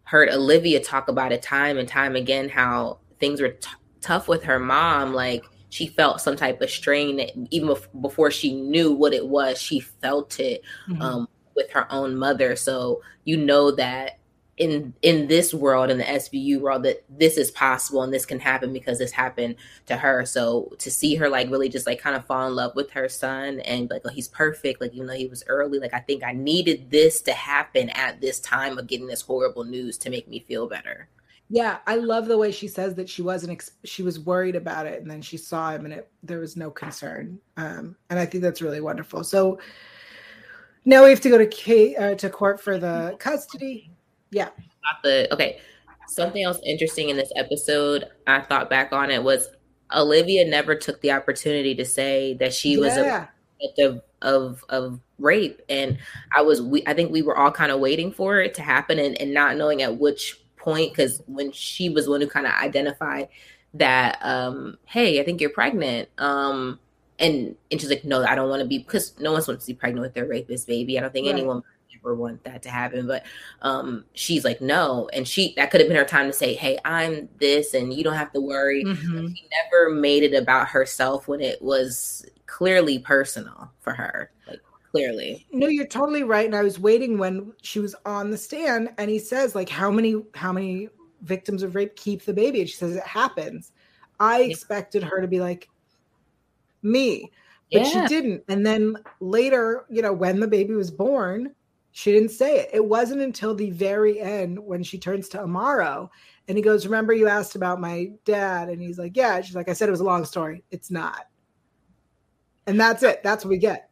[0.03, 3.69] heard Olivia talk about it time and time again how things were t-
[4.01, 5.13] tough with her mom.
[5.13, 9.61] Like she felt some type of strain that even before she knew what it was,
[9.61, 11.01] she felt it mm-hmm.
[11.01, 12.55] um, with her own mother.
[12.55, 14.19] So you know that
[14.57, 18.39] in in this world in the SVU world that this is possible and this can
[18.39, 19.55] happen because this happened
[19.87, 20.25] to her.
[20.25, 23.09] So to see her like really just like kind of fall in love with her
[23.09, 26.23] son and like oh he's perfect like even though he was early like I think
[26.23, 30.27] I needed this to happen at this time of getting this horrible news to make
[30.27, 31.09] me feel better.
[31.49, 34.85] Yeah, I love the way she says that she wasn't ex- she was worried about
[34.85, 37.39] it and then she saw him and it there was no concern.
[37.57, 39.23] Um and I think that's really wonderful.
[39.23, 39.57] So
[40.85, 43.92] now we have to go to Kate uh, to court for the custody
[44.33, 44.49] yeah.
[44.83, 45.59] Not the okay.
[46.07, 49.47] Something else interesting in this episode, I thought back on it was
[49.95, 53.27] Olivia never took the opportunity to say that she was yeah.
[53.61, 55.97] a of of of rape, and
[56.35, 58.99] I was we I think we were all kind of waiting for it to happen
[58.99, 62.53] and, and not knowing at which point because when she was one who kind of
[62.53, 63.27] identified
[63.73, 66.79] that um hey I think you're pregnant um
[67.19, 69.73] and and she's like no I don't want to be because no one wants to
[69.73, 71.35] be pregnant with their rapist baby I don't think right.
[71.35, 71.63] anyone
[71.99, 73.07] ever want that to happen.
[73.07, 73.25] But
[73.61, 75.09] um, she's like, no.
[75.13, 78.03] And she that could have been her time to say, hey, I'm this and you
[78.03, 78.83] don't have to worry.
[78.83, 79.27] Mm-hmm.
[79.27, 84.31] She never made it about herself when it was clearly personal for her.
[84.47, 85.45] Like clearly.
[85.51, 86.45] No, you're totally right.
[86.45, 89.91] And I was waiting when she was on the stand and he says, like, how
[89.91, 90.89] many, how many
[91.21, 92.61] victims of rape keep the baby?
[92.61, 93.71] And she says it happens.
[94.19, 94.51] I yeah.
[94.51, 95.69] expected her to be like,
[96.81, 97.31] me
[97.73, 97.89] but yeah.
[97.89, 98.43] she didn't.
[98.47, 101.55] And then later, you know, when the baby was born,
[101.93, 102.71] she didn't say it.
[102.73, 106.09] It wasn't until the very end when she turns to Amaro
[106.47, 108.69] and he goes, Remember, you asked about my dad?
[108.69, 109.39] And he's like, Yeah.
[109.41, 110.63] She's like, I said it was a long story.
[110.71, 111.27] It's not.
[112.65, 113.21] And that's it.
[113.21, 113.91] That's what we get.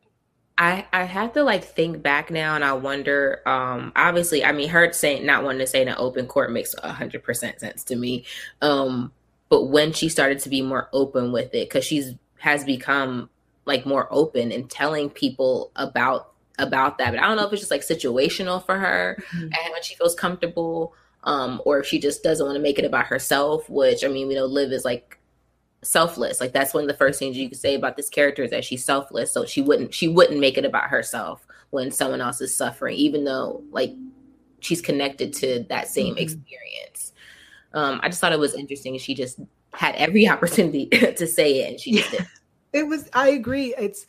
[0.58, 4.70] I, I have to like think back now and I wonder, um, obviously, I mean,
[4.70, 7.96] her saying not wanting to say in an open court makes hundred percent sense to
[7.96, 8.26] me.
[8.64, 9.12] Um,
[9.50, 13.30] but when she started to be more open with it, because she's has become
[13.66, 16.31] like more open and telling people about
[16.62, 17.12] about that.
[17.12, 19.44] But I don't know if it's just like situational for her mm-hmm.
[19.44, 20.94] and when she feels comfortable,
[21.24, 24.28] um, or if she just doesn't want to make it about herself, which I mean,
[24.28, 25.20] we know Liv is like
[25.84, 26.40] selfless.
[26.40, 28.64] Like that's one of the first things you could say about this character is that
[28.64, 29.32] she's selfless.
[29.32, 33.24] So she wouldn't she wouldn't make it about herself when someone else is suffering, even
[33.24, 33.94] though like
[34.60, 36.24] she's connected to that same mm-hmm.
[36.24, 37.14] experience.
[37.74, 38.98] Um, I just thought it was interesting.
[38.98, 39.40] She just
[39.74, 42.26] had every opportunity to say it and she just did.
[42.74, 43.74] It was I agree.
[43.78, 44.06] It's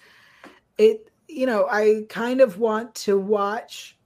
[0.78, 3.96] it you know, I kind of want to watch.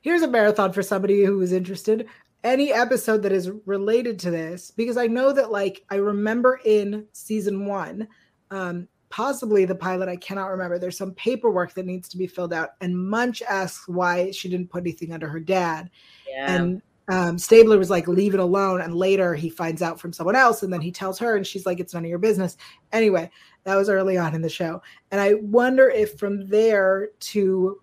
[0.00, 2.06] Here's a marathon for somebody who is interested.
[2.42, 7.06] Any episode that is related to this, because I know that, like, I remember in
[7.12, 8.06] season one,
[8.50, 10.78] um, possibly the pilot, I cannot remember.
[10.78, 14.70] There's some paperwork that needs to be filled out, and Munch asks why she didn't
[14.70, 15.88] put anything under her dad.
[16.28, 16.54] Yeah.
[16.54, 18.80] And um, Stabler was like, leave it alone.
[18.80, 21.66] And later he finds out from someone else, and then he tells her, and she's
[21.66, 22.56] like, it's none of your business.
[22.92, 23.30] Anyway,
[23.64, 24.82] that was early on in the show.
[25.10, 27.80] And I wonder if from there to,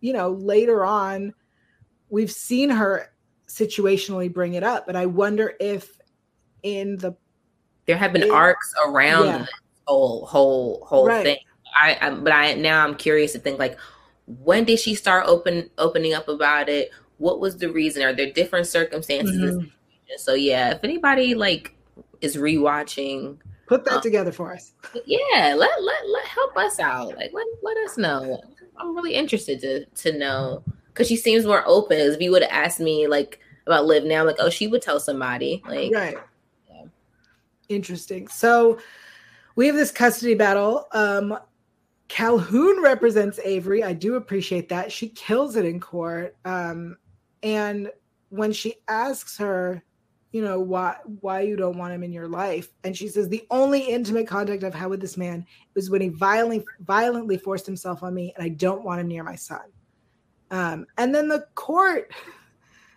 [0.00, 1.34] you know, later on,
[2.08, 3.12] we've seen her
[3.46, 4.86] situationally bring it up.
[4.86, 5.98] But I wonder if
[6.62, 7.14] in the
[7.86, 9.38] there have been in, arcs around yeah.
[9.38, 9.48] the
[9.86, 11.24] whole whole whole right.
[11.24, 11.38] thing.
[11.74, 13.78] I, I but I now I'm curious to think like
[14.26, 16.90] when did she start open opening up about it?
[17.18, 18.02] What was the reason?
[18.02, 19.56] Are there different circumstances?
[19.56, 19.68] Mm-hmm.
[20.18, 21.74] So yeah, if anybody like
[22.20, 24.72] is rewatching Put that um, together for us.
[25.06, 27.16] Yeah, let let let help us out.
[27.16, 28.40] Like let let us know.
[28.76, 31.98] I'm really interested to to know because she seems more open.
[31.98, 34.82] If you would have asked me like about Liv now, I'm like, oh, she would
[34.82, 35.62] tell somebody.
[35.66, 36.16] Like right.
[36.70, 36.84] Yeah.
[37.68, 38.28] Interesting.
[38.28, 38.78] So
[39.56, 40.86] we have this custody battle.
[40.92, 41.36] Um
[42.08, 43.82] Calhoun represents Avery.
[43.82, 44.92] I do appreciate that.
[44.92, 46.36] She kills it in court.
[46.44, 46.98] Um,
[47.46, 47.90] and
[48.30, 49.82] when she asks her,
[50.32, 53.46] you know why why you don't want him in your life and she says the
[53.50, 58.02] only intimate contact i've had with this man was when he violently violently forced himself
[58.02, 59.62] on me and i don't want him near my son
[60.50, 62.12] Um, and then the court,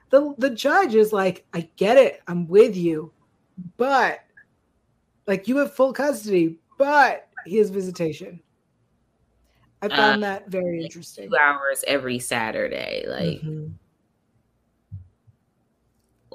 [0.09, 3.11] the the judge is like, I get it, I'm with you,
[3.77, 4.19] but
[5.27, 8.41] like you have full custody, but he has visitation.
[9.81, 11.29] I found uh, that very interesting.
[11.29, 13.41] Two hours every Saturday, like.
[13.41, 13.67] Mm-hmm.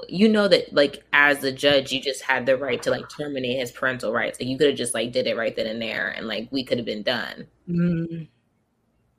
[0.09, 3.59] You know that, like, as the judge, you just had the right to like terminate
[3.59, 4.41] his parental rights.
[4.41, 6.65] Like, you could have just like did it right then and there, and like we
[6.65, 7.47] could have been done.
[7.69, 8.29] Mm.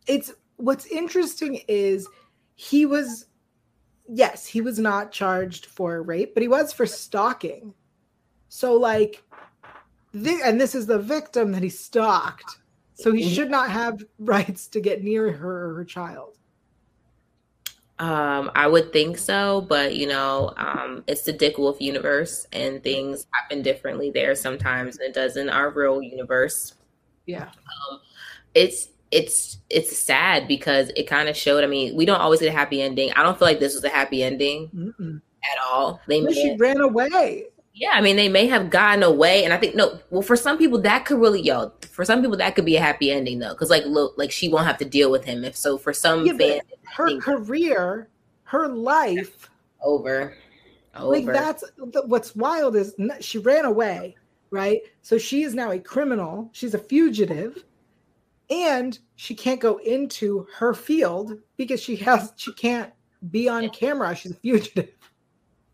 [0.07, 2.07] It's what's interesting is
[2.55, 3.25] he was,
[4.07, 7.73] yes, he was not charged for rape, but he was for stalking.
[8.49, 9.23] So, like,
[10.13, 12.59] the, and this is the victim that he stalked
[12.95, 16.37] so he should not have rights to get near her or her child.
[17.97, 22.83] Um, I would think so, but you know, um, it's the Dick Wolf universe, and
[22.83, 26.73] things happen differently there sometimes than it does in our real universe.
[27.25, 28.01] Yeah, um,
[28.53, 31.63] it's it's it's sad because it kind of showed.
[31.63, 33.13] I mean, we don't always get a happy ending.
[33.13, 35.21] I don't feel like this was a happy ending Mm-mm.
[35.49, 36.01] at all.
[36.05, 37.45] They she ran away.
[37.77, 39.99] Yeah, I mean, they may have gotten away, and I think no.
[40.09, 41.73] Well, for some people, that could really yo.
[41.91, 44.47] For some people, that could be a happy ending though, because like, look, like she
[44.47, 45.43] won't have to deal with him.
[45.43, 48.07] If so, for some, yeah, fans, her career,
[48.43, 49.49] her life,
[49.83, 50.37] over,
[50.95, 51.11] over.
[51.11, 51.65] Like that's
[52.05, 54.15] what's wild is she ran away,
[54.51, 54.79] right?
[55.01, 56.49] So she is now a criminal.
[56.53, 57.65] She's a fugitive,
[58.49, 62.93] and she can't go into her field because she has she can't
[63.31, 64.15] be on camera.
[64.15, 64.94] She's a fugitive.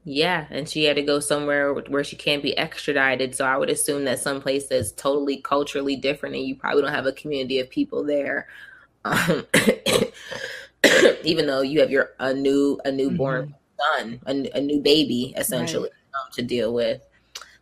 [0.03, 3.35] Yeah, and she had to go somewhere where she can't be extradited.
[3.35, 6.93] So I would assume that some place that's totally culturally different, and you probably don't
[6.93, 8.47] have a community of people there.
[9.05, 9.45] Um,
[11.23, 13.99] even though you have your a new a newborn mm-hmm.
[13.99, 16.21] son, a, a, new baby essentially right.
[16.21, 17.01] um, to deal with.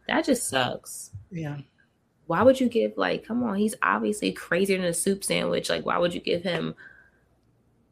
[0.07, 1.11] That just sucks.
[1.31, 1.57] Yeah.
[2.27, 3.25] Why would you give like?
[3.25, 5.69] Come on, he's obviously crazier than a soup sandwich.
[5.69, 6.75] Like, why would you give him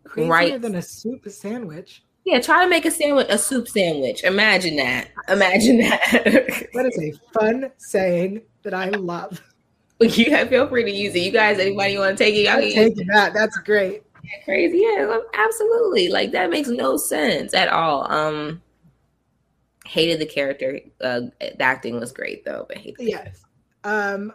[0.06, 0.62] crazier right?
[0.62, 2.04] than a soup sandwich?
[2.28, 4.22] Yeah, try to make a sandwich, a soup sandwich.
[4.26, 5.08] Imagine that.
[5.30, 6.10] Imagine that.
[6.74, 9.42] that is a fun saying that I love.
[10.00, 11.24] You have feel free to use it.
[11.24, 12.48] You guys, anybody want to take it?
[12.48, 13.34] I'll take that.
[13.34, 14.04] That's great.
[14.24, 14.78] Yeah, crazy.
[14.78, 16.10] Yeah, absolutely.
[16.10, 18.06] Like that makes no sense at all.
[18.12, 18.62] Um,
[19.88, 20.80] hated the character.
[21.02, 23.08] Uh, the acting was great though, but hated.
[23.08, 23.44] Yes.
[23.84, 24.34] Um,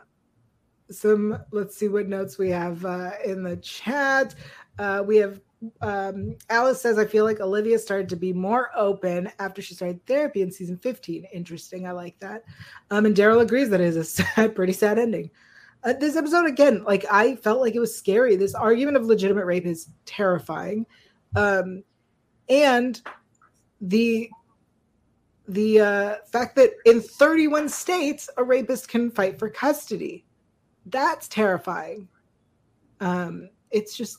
[0.91, 1.39] some.
[1.53, 4.35] Let's see what notes we have uh, in the chat.
[4.81, 5.41] Uh, we have
[5.81, 10.05] um, Alice says, I feel like Olivia started to be more open after she started
[10.07, 11.27] therapy in season 15.
[11.33, 11.87] Interesting.
[11.87, 12.45] I like that.
[12.91, 14.05] Um, and Daryl agrees that it is a
[14.37, 15.31] sad, pretty sad ending.
[15.85, 18.37] Uh, this episode, again, like I felt like it was scary.
[18.37, 20.87] This argument of legitimate rape is terrifying.
[21.35, 21.83] Um,
[22.49, 23.01] and
[23.81, 24.31] the
[25.49, 30.25] the uh, fact that in 31 states a rapist can fight for custody
[30.87, 32.09] that's terrifying
[33.01, 34.19] um, it's just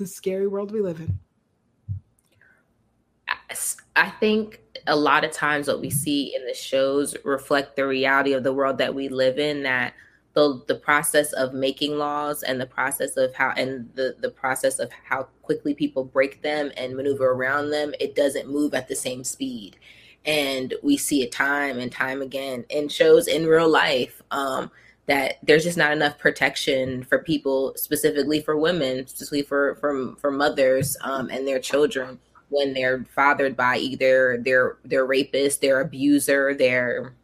[0.00, 1.18] the scary world we live in?
[3.94, 8.32] I think a lot of times what we see in the shows reflect the reality
[8.32, 9.92] of the world that we live in that
[10.32, 14.78] the the process of making laws and the process of how and the the process
[14.78, 18.96] of how quickly people break them and maneuver around them it doesn't move at the
[18.96, 19.76] same speed.
[20.24, 24.22] And we see it time and time again in shows in real life.
[24.30, 24.70] Um,
[25.10, 30.30] that there's just not enough protection for people, specifically for women, specifically for for, for
[30.30, 32.16] mothers um, and their children
[32.48, 37.16] when they're fathered by either their their rapist, their abuser, their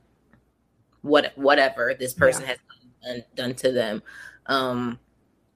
[1.03, 2.49] what whatever this person yeah.
[2.49, 2.59] has
[3.05, 4.03] done, done, to them,
[4.47, 4.99] um,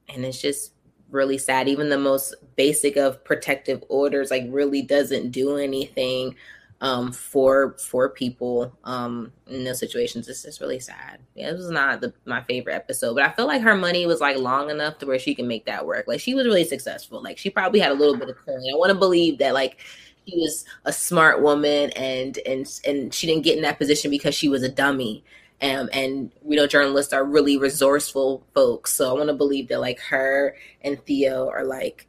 [0.09, 0.75] and it's just
[1.11, 1.67] really sad.
[1.67, 6.37] Even the most basic of protective orders like really doesn't do anything
[6.81, 10.29] um, for for people um, in those situations.
[10.29, 11.21] It's just really sad.
[11.35, 14.21] Yeah, it was not the, my favorite episode, but I feel like her money was
[14.21, 16.07] like long enough to where she can make that work.
[16.09, 17.23] Like she was really successful.
[17.23, 18.63] Like she probably had a little bit of coin.
[18.73, 19.79] I want to believe that like
[20.27, 24.35] she was a smart woman and and and she didn't get in that position because
[24.35, 25.25] she was a dummy.
[25.63, 29.81] Um, and we know journalists are really resourceful folks, so I want to believe that
[29.81, 32.07] like her and Theo are like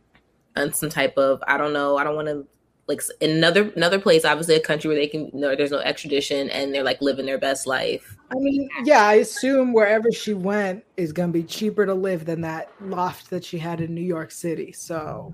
[0.56, 1.98] on some type of I don't know.
[1.98, 2.48] I don't want to
[2.92, 6.74] like another another place, obviously a country where they can no, there's no extradition and
[6.74, 8.18] they're like living their best life.
[8.32, 12.42] I mean, yeah, I assume wherever she went is gonna be cheaper to live than
[12.42, 14.72] that loft that she had in New York City.
[14.72, 15.34] So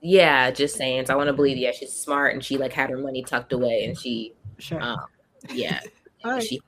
[0.00, 1.06] yeah, just saying.
[1.06, 3.52] So I want to believe, yeah, she's smart and she like had her money tucked
[3.52, 4.80] away and she sure.
[4.80, 4.98] Um,
[5.50, 5.80] yeah.
[6.24, 6.42] right.
[6.42, 6.60] she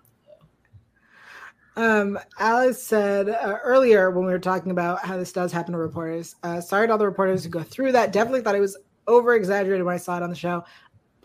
[1.78, 5.78] um, Alice said uh, earlier when we were talking about how this does happen to
[5.78, 6.34] reporters.
[6.42, 8.12] Uh, sorry to all the reporters who go through that.
[8.12, 8.76] Definitely thought it was
[9.08, 10.64] over exaggerated when I saw it on the show.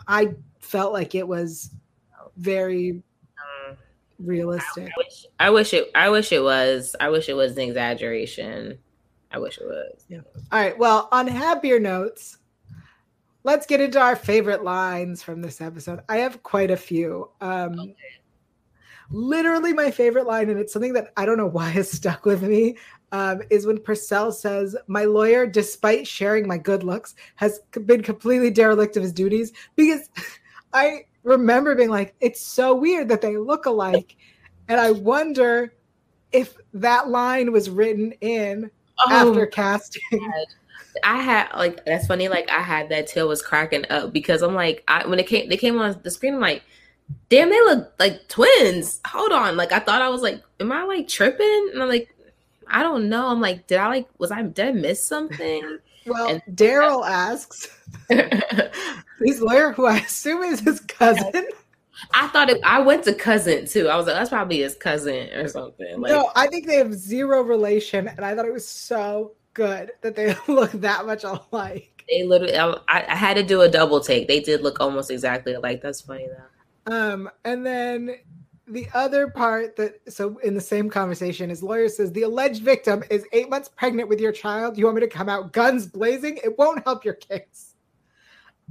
[0.07, 1.69] I felt like it was
[2.37, 3.03] very
[3.69, 3.77] um,
[4.19, 4.89] realistic.
[4.89, 5.91] I wish, I wish, it.
[5.93, 6.95] I wish it was.
[6.99, 8.79] I wish it was an exaggeration.
[9.31, 10.05] I wish it was.
[10.07, 10.21] Yeah.
[10.51, 10.77] All right.
[10.77, 12.37] Well, on happier notes,
[13.43, 16.01] let's get into our favorite lines from this episode.
[16.09, 17.29] I have quite a few.
[17.41, 17.95] Um, okay.
[19.09, 22.41] Literally, my favorite line, and it's something that I don't know why has stuck with
[22.41, 22.77] me,
[23.13, 28.49] um, is when Purcell says, My lawyer, despite sharing my good looks, has been completely
[28.49, 29.53] derelict of his duties.
[29.75, 30.09] Because
[30.73, 34.17] I remember being like, It's so weird that they look alike.
[34.67, 35.73] And I wonder
[36.31, 40.01] if that line was written in oh, after casting.
[40.11, 40.45] God.
[41.03, 42.27] I had like that's funny.
[42.27, 45.49] Like I had that tail was cracking up because I'm like, I when it came,
[45.49, 46.35] they came on the screen.
[46.35, 46.63] I'm like,
[47.29, 49.01] damn, they look like twins.
[49.07, 51.69] Hold on, like I thought I was like, am I like tripping?
[51.73, 52.12] And I'm like,
[52.67, 53.27] I don't know.
[53.27, 55.79] I'm like, did I like was I did I miss something?
[56.05, 57.69] Well, and Daryl asks,
[59.23, 61.47] his lawyer, who I assume is his cousin.
[62.11, 63.87] I thought it, I went to cousin too.
[63.87, 66.01] I was like, that's probably his cousin or something.
[66.01, 69.91] Like, no, I think they have zero relation, and I thought it was so good
[70.01, 72.03] that they look that much alike.
[72.09, 74.27] They literally, I, I, had to do a double take.
[74.27, 75.81] They did look almost exactly alike.
[75.81, 76.93] That's funny though.
[76.93, 78.17] Um, and then
[78.67, 83.03] the other part that so in the same conversation, his lawyer says the alleged victim
[83.09, 84.77] is eight months pregnant with your child.
[84.77, 86.37] You want me to come out guns blazing?
[86.43, 87.75] It won't help your case.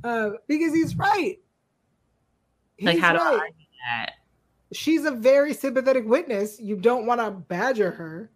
[0.03, 1.39] Uh, because he's right.
[2.77, 3.25] He's like how do right.
[3.25, 4.13] I argue that?
[4.73, 6.59] She's a very sympathetic witness.
[6.59, 8.31] You don't want to badger her.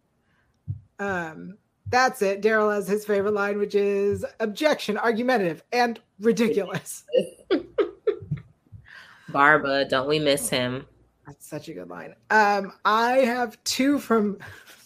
[0.98, 1.56] Um,
[1.88, 2.42] that's it.
[2.42, 7.04] Daryl has his favorite line, which is objection, argumentative, and ridiculous.
[9.30, 10.84] Barba, don't we miss him?
[11.26, 12.14] That's such a good line.
[12.30, 14.38] Um, I have two from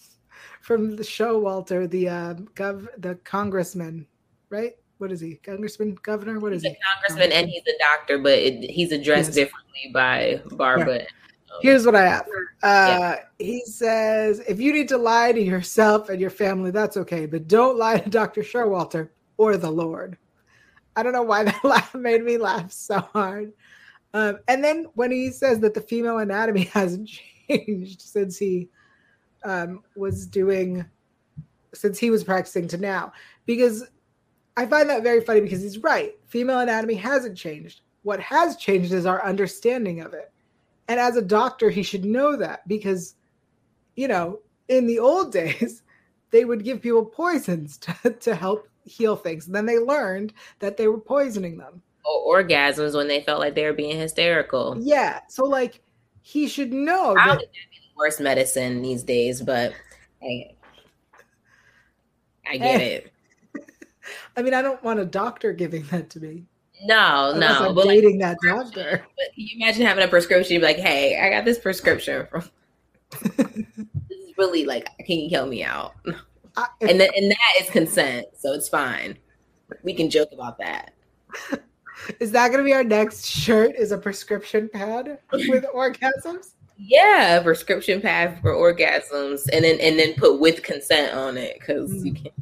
[0.61, 4.07] from the show, Walter, the um, gov the congressman,
[4.49, 4.77] right?
[4.99, 5.37] What is he?
[5.37, 6.39] Congressman, governor?
[6.41, 6.79] What is he's he?
[6.95, 9.35] congressman, and he's a doctor, but it, he's addressed yes.
[9.35, 10.99] differently by Barba.
[10.99, 11.07] Yeah.
[11.63, 12.27] Here's what I have.
[12.63, 13.17] Uh, yeah.
[13.39, 17.49] He says, if you need to lie to yourself and your family, that's okay, but
[17.49, 18.43] don't lie to Dr.
[18.43, 20.17] Showalter or the Lord.
[20.97, 23.53] I don't know why that laugh made me laugh so hard.
[24.13, 27.09] Um, and then when he says that the female anatomy hasn't
[27.49, 28.69] changed since he
[29.45, 30.85] um, was doing,
[31.75, 33.13] since he was practicing to now,
[33.47, 33.85] because
[34.57, 36.19] I find that very funny because he's right.
[36.27, 37.81] Female anatomy hasn't changed.
[38.03, 40.33] What has changed is our understanding of it.
[40.89, 43.15] And as a doctor, he should know that because,
[43.95, 45.83] you know, in the old days,
[46.31, 49.47] they would give people poisons to, to help heal things.
[49.47, 51.83] And then they learned that they were poisoning them.
[52.05, 54.77] Or orgasms when they felt like they were being hysterical.
[54.81, 55.21] Yeah.
[55.29, 55.83] So, like,
[56.23, 57.39] he should know I that.
[57.39, 57.47] the
[57.97, 59.73] worst medicine these days, but
[60.21, 60.57] hey,
[62.49, 62.95] I get hey.
[62.95, 63.13] it.
[64.37, 66.45] I mean, I don't want a doctor giving that to me.
[66.83, 67.69] No, no.
[67.69, 69.05] I'm but dating like, that doctor.
[69.17, 70.55] But can you imagine having a prescription?
[70.55, 72.45] You'd be like, hey, I got this prescription from.
[73.37, 73.47] this
[74.11, 75.95] is really like, can you help me out?
[76.57, 79.19] I, and then, and that is consent, so it's fine.
[79.83, 80.95] We can joke about that.
[82.21, 83.75] Is that going to be our next shirt?
[83.77, 86.53] Is a prescription pad with orgasms?
[86.79, 91.91] Yeah, prescription pad for orgasms, and then and then put with consent on it because
[91.91, 92.07] mm.
[92.07, 92.35] you can't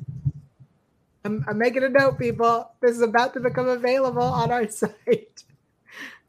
[1.28, 2.70] I'm, I'm making a note, people.
[2.80, 5.44] This is about to become available on our site.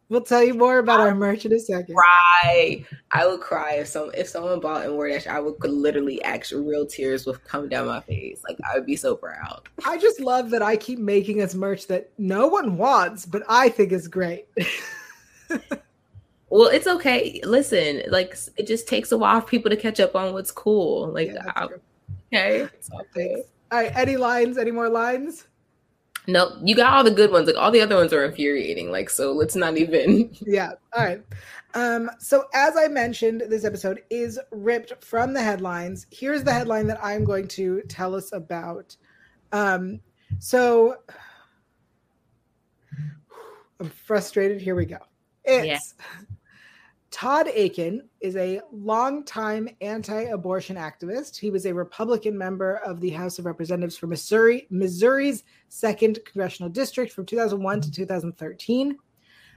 [0.10, 1.94] We'll tell you more about our merch in a second.
[1.94, 2.84] Cry.
[3.12, 6.88] I would cry if some if someone bought in Word I would literally actually real
[6.88, 8.42] tears would come down my face.
[8.44, 9.70] Like I would be so proud.
[9.86, 13.70] I just love that I keep making us merch that no one wants, but I
[13.70, 14.48] think is great.
[16.50, 17.40] well, it's okay.
[17.44, 21.12] Listen, like it just takes a while for people to catch up on what's cool.
[21.14, 21.68] Like yeah,
[22.34, 22.62] okay.
[22.62, 23.44] It's okay.
[23.72, 24.58] All right, any lines?
[24.58, 25.46] Any more lines?
[26.32, 27.48] No, you got all the good ones.
[27.48, 28.92] Like all the other ones are infuriating.
[28.92, 30.30] Like so, let's not even.
[30.46, 30.72] yeah.
[30.94, 31.24] All right.
[31.74, 36.08] Um, so as I mentioned, this episode is ripped from the headlines.
[36.12, 38.96] Here's the headline that I'm going to tell us about.
[39.52, 40.00] Um,
[40.40, 40.98] so
[43.80, 44.62] I'm frustrated.
[44.62, 45.00] Here we go.
[45.44, 46.06] It's yeah.
[47.12, 51.38] Todd Akin is a longtime anti abortion activist.
[51.38, 56.70] He was a Republican member of the House of Representatives for Missouri, Missouri's second congressional
[56.70, 58.98] district from 2001 to 2013.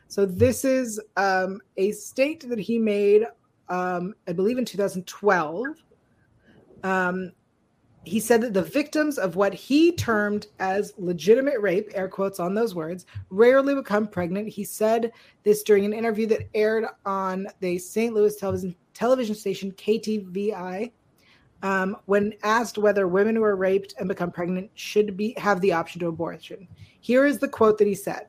[0.09, 3.27] So, this is um, a state that he made,
[3.69, 5.67] um, I believe, in 2012.
[6.85, 7.33] Um,
[8.05, 12.55] he said that the victims of what he termed as legitimate rape, air quotes on
[12.55, 14.49] those words, rarely become pregnant.
[14.49, 15.13] He said
[15.45, 18.13] this during an interview that aired on the St.
[18.13, 20.93] Louis television television station KTVI.
[21.63, 25.73] Um, when asked whether women who are raped and become pregnant should be have the
[25.73, 26.67] option to abortion,
[27.01, 28.27] here is the quote that he said.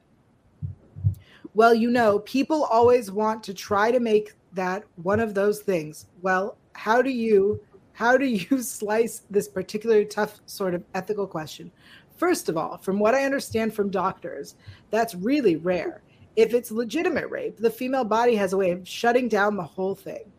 [1.56, 6.06] Well, you know, people always want to try to make that one of those things.
[6.22, 7.60] Well, how do you
[7.94, 11.72] how do you slice this particularly tough sort of ethical question?
[12.18, 14.56] First of all, from what I understand from doctors,
[14.92, 16.02] that's really rare.
[16.36, 19.96] If it's legitimate rape, the female body has a way of shutting down the whole
[19.96, 20.32] thing.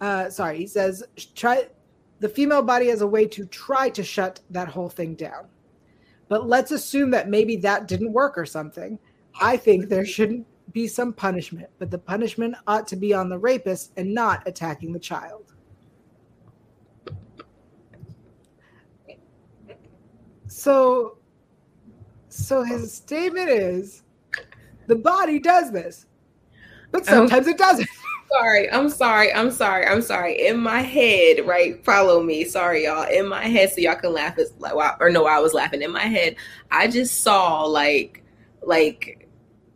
[0.00, 1.02] Uh, sorry, he says,
[1.34, 1.66] try
[2.20, 5.48] the female body has a way to try to shut that whole thing down.
[6.28, 8.98] But let's assume that maybe that didn't work or something.
[9.40, 13.38] I think there shouldn't be some punishment, but the punishment ought to be on the
[13.38, 15.55] rapist and not attacking the child.
[20.56, 21.18] So
[22.30, 24.02] so his statement is
[24.86, 26.06] the body does this,
[26.90, 27.86] but sometimes it doesn't.
[28.32, 28.70] sorry.
[28.70, 29.34] I'm sorry.
[29.34, 29.86] I'm sorry.
[29.86, 30.46] I'm sorry.
[30.46, 31.84] In my head, right?
[31.84, 32.46] Follow me.
[32.46, 33.06] Sorry, y'all.
[33.06, 34.38] In my head, so y'all can laugh.
[34.38, 35.82] As like, or no, I was laughing.
[35.82, 36.36] In my head,
[36.70, 38.24] I just saw like,
[38.62, 39.28] like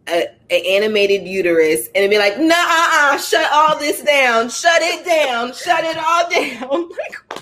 [0.07, 4.49] an animated uterus, and it'd be like, nah, uh, uh, shut all this down.
[4.49, 5.53] Shut it down.
[5.53, 6.89] Shut it all down.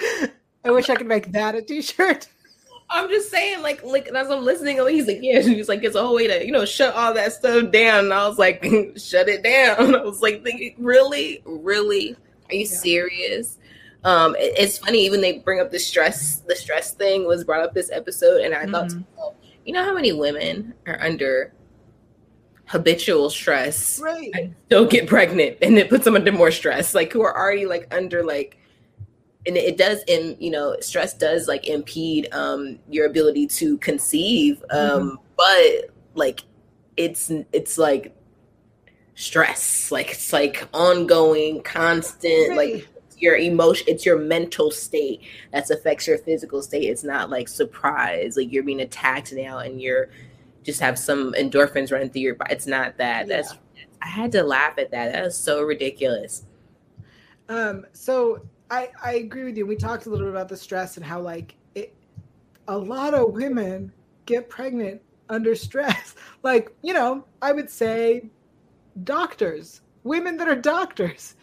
[0.64, 2.28] I wish I could make that a t-shirt.
[2.90, 6.02] I'm just saying, like, like as I'm listening, he's like, yeah, he's like, it's a
[6.02, 8.06] whole way to, you know, shut all that stuff down.
[8.06, 8.62] And I was like,
[8.96, 9.94] shut it down.
[9.94, 10.46] I was like,
[10.78, 12.16] really, really,
[12.48, 12.66] are you yeah.
[12.66, 13.58] serious?
[14.04, 17.62] Um, it, it's funny, even they bring up the stress, the stress thing was brought
[17.62, 18.72] up this episode, and I mm-hmm.
[18.72, 19.34] thought, oh,
[19.66, 21.52] you know, how many women are under
[22.66, 24.30] habitual stress, right?
[24.34, 27.66] And don't get pregnant, and it puts them under more stress, like who are already
[27.66, 28.58] like under like
[29.48, 34.62] and it does in you know stress does like impede um your ability to conceive
[34.70, 35.14] um mm-hmm.
[35.36, 36.42] but like
[36.96, 38.14] it's it's like
[39.14, 42.74] stress like it's like ongoing constant right.
[42.74, 45.22] like your emotion it's your mental state
[45.52, 49.80] that affects your physical state it's not like surprise like you're being attacked now and
[49.80, 50.08] you're
[50.62, 53.36] just have some endorphins running through your body it's not that yeah.
[53.36, 53.54] that's
[54.02, 56.44] i had to laugh at that that was so ridiculous
[57.48, 58.40] um so
[58.70, 59.66] I I agree with you.
[59.66, 61.94] We talked a little bit about the stress and how like it,
[62.66, 63.92] a lot of women
[64.26, 66.14] get pregnant under stress.
[66.44, 68.30] Like you know, I would say
[69.02, 71.34] doctors, women that are doctors,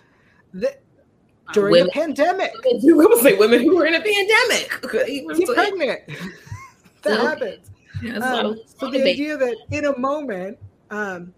[0.53, 0.82] that
[1.51, 2.53] during women, the pandemic.
[2.82, 4.82] We will say women who were in a pandemic
[5.38, 6.01] get pregnant.
[7.01, 7.71] that happens.
[8.01, 10.57] Yeah, um, so the idea that in a moment.
[10.91, 11.34] Um,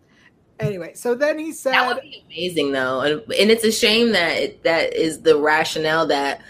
[0.59, 4.11] anyway, so then he said, "That would be amazing, though, and, and it's a shame
[4.11, 6.41] that it, that is the rationale that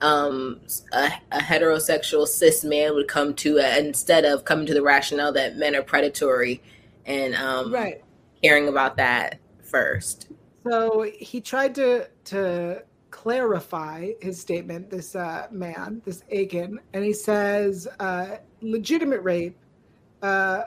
[0.00, 0.60] um,
[0.92, 5.32] a, a, heterosexual cis man would come to uh, instead of coming to the rationale
[5.32, 6.62] that men are predatory
[7.06, 8.02] and um, right
[8.42, 10.28] hearing about that first.
[10.64, 14.90] So he tried to to clarify his statement.
[14.90, 19.56] This uh, man, this Akin, and he says uh, legitimate rape.
[20.22, 20.62] Uh,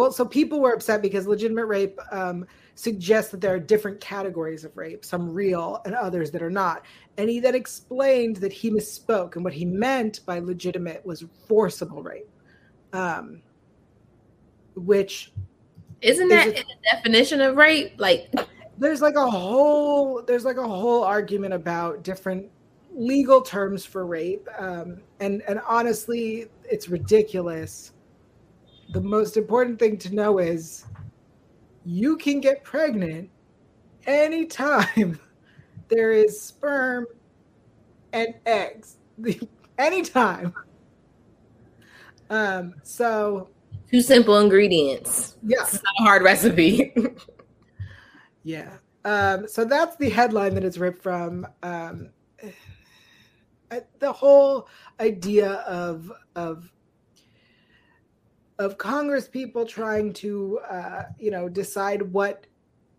[0.00, 4.64] well, so people were upset because legitimate rape um, suggests that there are different categories
[4.64, 6.86] of rape, some real and others that are not.
[7.18, 12.02] And he then explained that he misspoke, and what he meant by legitimate was forcible
[12.02, 12.30] rape,
[12.94, 13.42] um,
[14.74, 15.32] which
[16.00, 17.92] isn't that a, in the definition of rape?
[17.98, 18.32] Like,
[18.78, 22.48] there's like a whole there's like a whole argument about different
[22.94, 27.92] legal terms for rape, um, and and honestly, it's ridiculous
[28.92, 30.84] the most important thing to know is
[31.84, 33.30] you can get pregnant
[34.06, 35.18] anytime
[35.88, 37.06] there is sperm
[38.12, 38.96] and eggs.
[39.78, 40.54] anytime.
[42.28, 43.48] Um, so
[43.90, 45.36] two simple ingredients.
[45.42, 45.62] Yeah.
[45.62, 46.94] It's not a hard recipe.
[48.44, 48.76] yeah.
[49.04, 51.46] Um, so that's the headline that it's ripped from.
[51.62, 52.10] Um,
[53.98, 54.68] the whole
[55.00, 56.70] idea of of
[58.60, 62.46] of Congress people trying to, uh, you know, decide what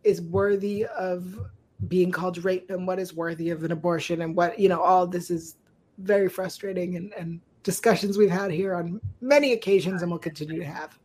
[0.04, 1.40] is worthy of
[1.88, 5.06] being called rape and what is worthy of an abortion and what, you know, all
[5.06, 5.58] this is
[6.00, 10.66] very frustrating and, and discussions we've had here on many occasions and will continue to
[10.66, 10.98] have.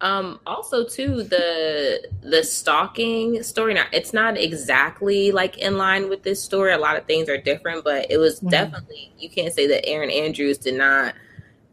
[0.00, 6.22] Um, also too the the stalking story now it's not exactly like in line with
[6.22, 8.48] this story a lot of things are different but it was mm-hmm.
[8.48, 11.14] definitely you can't say that Erin Andrews did not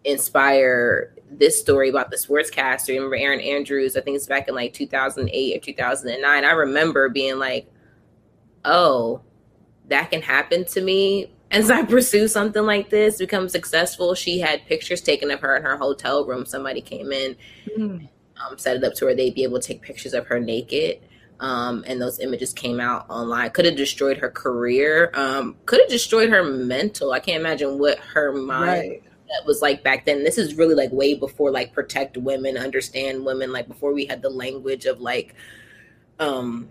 [0.07, 2.89] inspire this story about the sportscaster.
[2.89, 3.97] Remember Erin Andrews?
[3.97, 6.45] I think it's back in like 2008 or 2009.
[6.45, 7.67] I remember being like,
[8.65, 9.21] "Oh,
[9.89, 14.15] that can happen to me." As I pursue something like this, become successful.
[14.15, 16.45] She had pictures taken of her in her hotel room.
[16.45, 17.37] Somebody came in,
[17.77, 18.09] mm.
[18.37, 20.99] um, set it up to where they'd be able to take pictures of her naked.
[21.39, 23.51] Um, and those images came out online.
[23.51, 25.11] Could have destroyed her career.
[25.13, 27.11] Um, could have destroyed her mental.
[27.11, 30.23] I can't imagine what her mind right that was like back then.
[30.23, 34.21] This is really like way before like protect women, understand women, like before we had
[34.21, 35.35] the language of like
[36.19, 36.69] um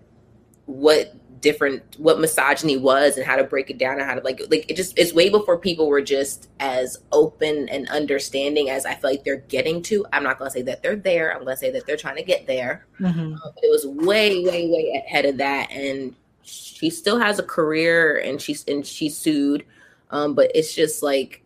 [0.65, 4.41] what different what misogyny was and how to break it down and how to like
[4.49, 8.95] like it just it's way before people were just as open and understanding as I
[8.95, 10.05] feel like they're getting to.
[10.11, 11.33] I'm not gonna say that they're there.
[11.33, 12.85] I'm gonna say that they're trying to get there.
[12.99, 13.35] Mm-hmm.
[13.35, 18.17] Uh, it was way, way, way ahead of that, and she still has a career,
[18.17, 19.65] and she's and she sued,
[20.11, 21.43] um, but it's just like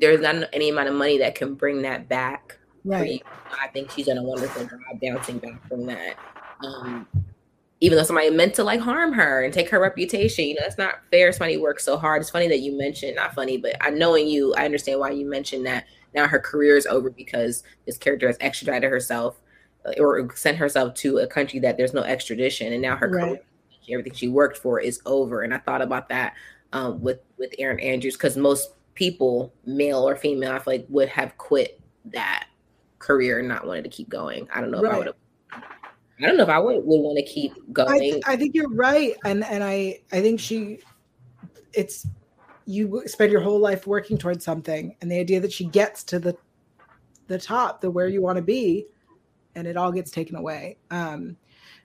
[0.00, 2.58] there's not any amount of money that can bring that back.
[2.84, 3.22] Right.
[3.60, 6.16] I think she's done a wonderful job bouncing back from that.
[6.64, 7.06] Um,
[7.80, 10.46] even though somebody meant to like harm her and take her reputation.
[10.46, 11.30] You know, that's not fair.
[11.32, 12.20] Somebody works so hard.
[12.20, 15.26] It's funny that you mentioned, not funny, but I knowing you, I understand why you
[15.26, 15.84] mentioned that
[16.14, 19.40] now her career is over because this character has extradited herself
[19.84, 22.72] uh, or sent herself to a country that there's no extradition.
[22.72, 23.22] And now her right.
[23.22, 23.40] career,
[23.90, 25.42] everything she worked for is over.
[25.42, 26.34] And I thought about that
[26.72, 31.08] um, with, with Erin Andrews because most people, male or female, I feel like would
[31.08, 32.48] have quit that
[32.98, 34.48] career and not wanted to keep going.
[34.52, 34.88] I don't know right.
[34.88, 35.16] if I would have
[36.20, 37.92] I don't know if I would, would want to keep going.
[37.92, 40.80] I, th- I think you're right, and and I I think she,
[41.72, 42.08] it's
[42.66, 46.18] you spend your whole life working towards something, and the idea that she gets to
[46.18, 46.36] the
[47.28, 48.86] the top, the where you want to be,
[49.54, 50.78] and it all gets taken away.
[50.90, 51.36] Um,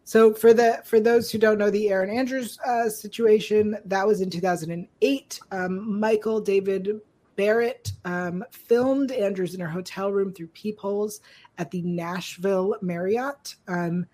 [0.03, 4.21] so for the for those who don't know the Erin Andrews uh, situation, that was
[4.21, 5.39] in 2008.
[5.51, 7.01] Um, Michael David
[7.35, 11.21] Barrett um, filmed Andrews in her hotel room through peepholes
[11.57, 13.55] at the Nashville Marriott.
[13.67, 14.05] Um,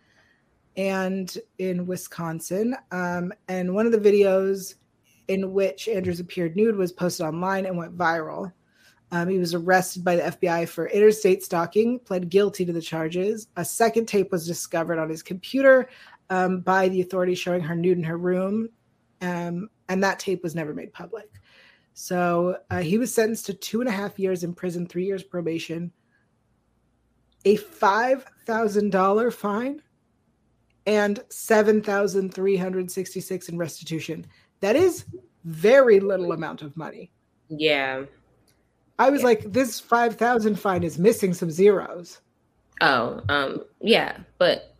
[0.79, 2.73] and in Wisconsin.
[2.91, 4.75] Um, and one of the videos
[5.27, 8.53] in which Andrews appeared nude was posted online and went viral.
[9.11, 13.47] Um, he was arrested by the FBI for interstate stalking, pled guilty to the charges.
[13.57, 15.89] A second tape was discovered on his computer
[16.29, 18.69] um, by the authorities showing her nude in her room,
[19.21, 21.29] um, and that tape was never made public.
[21.93, 25.23] So uh, he was sentenced to two and a half years in prison, three years
[25.23, 25.91] probation,
[27.45, 29.81] a $5,000 fine,
[30.85, 34.25] and 7,366 in restitution.
[34.61, 35.05] That is
[35.43, 37.11] very little amount of money.
[37.49, 38.03] Yeah.
[38.99, 39.27] I was yeah.
[39.27, 42.19] like, this 5,000 fine is missing some zeros.
[42.81, 44.75] Oh, um, yeah, but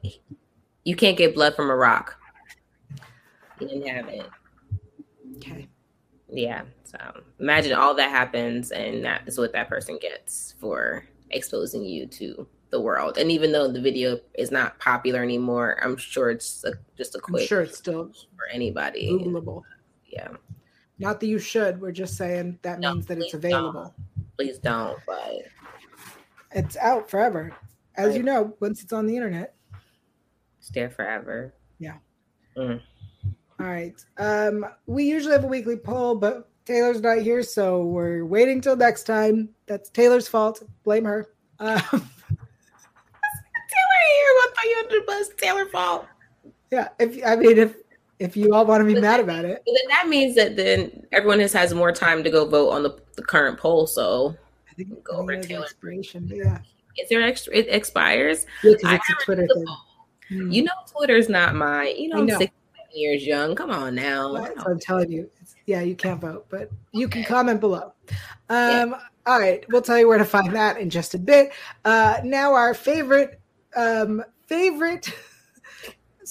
[0.83, 2.17] you can't get blood from a rock.
[3.59, 4.29] He didn't have it.
[5.37, 5.67] Okay.
[6.29, 6.63] Yeah.
[6.83, 6.97] So
[7.39, 12.47] imagine all that happens, and that is what that person gets for exposing you to
[12.71, 13.17] the world.
[13.17, 17.19] And even though the video is not popular anymore, I'm sure it's a, just a
[17.19, 17.41] quick.
[17.41, 19.11] I'm sure it's still for anybody.
[19.11, 19.63] Googleable.
[20.05, 20.29] Yeah.
[20.99, 21.79] Not that you should.
[21.79, 23.83] We're just saying that no, means that it's available.
[23.83, 23.93] Don't.
[24.39, 24.97] Please don't.
[25.05, 25.41] But
[26.51, 27.51] it's out forever,
[27.97, 28.15] as right.
[28.15, 28.55] you know.
[28.61, 29.55] Once it's on the internet,
[30.59, 31.53] it's there forever.
[31.77, 31.97] Yeah.
[32.55, 32.79] Mm.
[33.59, 34.01] All right.
[34.17, 38.77] Um, we usually have a weekly poll, but Taylor's not here, so we're waiting till
[38.77, 39.49] next time.
[39.65, 40.63] That's Taylor's fault.
[40.85, 41.33] Blame her.
[41.59, 41.99] Um, here.
[44.37, 45.29] What throw you under the bus?
[45.35, 46.07] Taylor fault.
[46.71, 47.75] Yeah, if I mean if
[48.19, 51.05] if you all want to be but mad about it, then that means that then
[51.11, 53.87] everyone has has more time to go vote on the, the current poll.
[53.87, 54.35] So
[54.69, 55.63] I think go over Taylor.
[55.63, 56.59] Expiration, yeah.
[56.97, 57.55] Is there extra?
[57.55, 58.45] It expires.
[58.63, 59.65] Yeah, because it's a Twitter thing.
[60.27, 60.51] Hmm.
[60.51, 61.87] You know, Twitter's not my.
[61.97, 62.51] You know, I'm six
[62.93, 63.55] years young.
[63.55, 64.35] Come on now.
[64.65, 65.29] I'm telling you.
[65.41, 67.93] It's, yeah, you can't vote, but you can comment below.
[68.49, 68.99] Um, yeah.
[69.25, 71.51] All right, we'll tell you where to find that in just a bit.
[71.85, 73.39] Uh, now, our favorite
[73.75, 75.13] um, favorite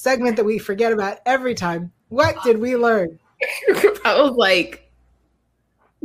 [0.09, 1.93] segment that we forget about every time.
[2.09, 3.19] What did we learn?
[4.05, 4.91] I was like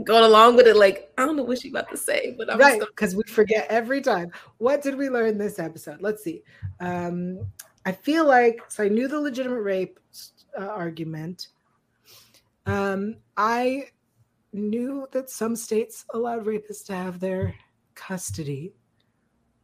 [0.03, 2.59] going along with it, like I don't know what she's about to say, but I'm
[2.59, 4.31] right because we forget every time.
[4.57, 6.01] What did we learn this episode?
[6.01, 6.43] Let's see.
[6.81, 7.45] Um,
[7.85, 9.99] I feel like so I knew the legitimate rape
[10.59, 11.47] uh, argument.
[12.65, 13.87] Um, I
[14.51, 17.55] knew that some states allowed rapists to have their
[17.95, 18.73] custody.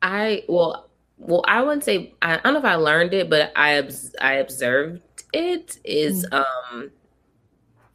[0.01, 0.88] I well,
[1.20, 3.88] well, I wouldn't say I don't know if I learned it, but I
[4.22, 5.01] I observed
[5.34, 6.45] it is mm.
[6.72, 6.91] um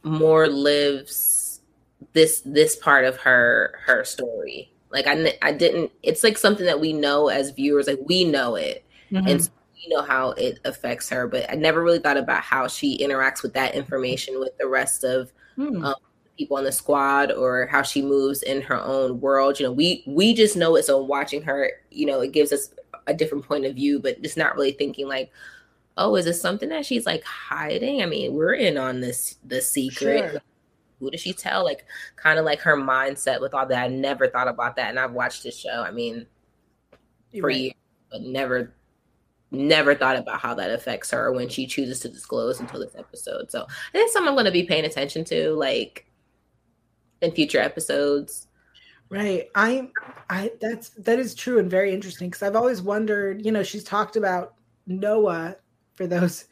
[0.03, 1.61] more lives
[2.13, 4.71] this this part of her her story.
[4.91, 5.91] Like I I didn't.
[6.03, 7.87] It's like something that we know as viewers.
[7.87, 9.27] Like we know it, mm-hmm.
[9.27, 11.27] and so we know how it affects her.
[11.27, 15.03] But I never really thought about how she interacts with that information with the rest
[15.03, 15.83] of mm.
[15.83, 15.95] um,
[16.37, 19.59] people on the squad or how she moves in her own world.
[19.59, 20.85] You know, we we just know it.
[20.85, 22.69] So watching her, you know, it gives us
[23.07, 25.31] a different point of view, but just not really thinking like,
[25.97, 28.01] oh, is this something that she's like hiding?
[28.01, 30.31] I mean, we're in on this the secret.
[30.31, 30.41] Sure.
[30.99, 31.63] Who does she tell?
[31.63, 31.85] Like
[32.15, 33.83] kind of like her mindset with all that.
[33.83, 34.89] I never thought about that.
[34.89, 36.25] And I've watched this show, I mean,
[37.31, 37.55] You're for right.
[37.57, 37.73] years,
[38.11, 38.73] but never
[39.51, 43.49] never thought about how that affects her when she chooses to disclose until this episode.
[43.51, 46.05] So I think something I'm gonna be paying attention to, like
[47.21, 48.47] in future episodes.
[49.09, 49.49] Right.
[49.53, 49.89] I
[50.29, 53.83] I that's that is true and very interesting because I've always wondered, you know, she's
[53.83, 54.55] talked about
[54.87, 55.57] Noah
[55.95, 56.45] for those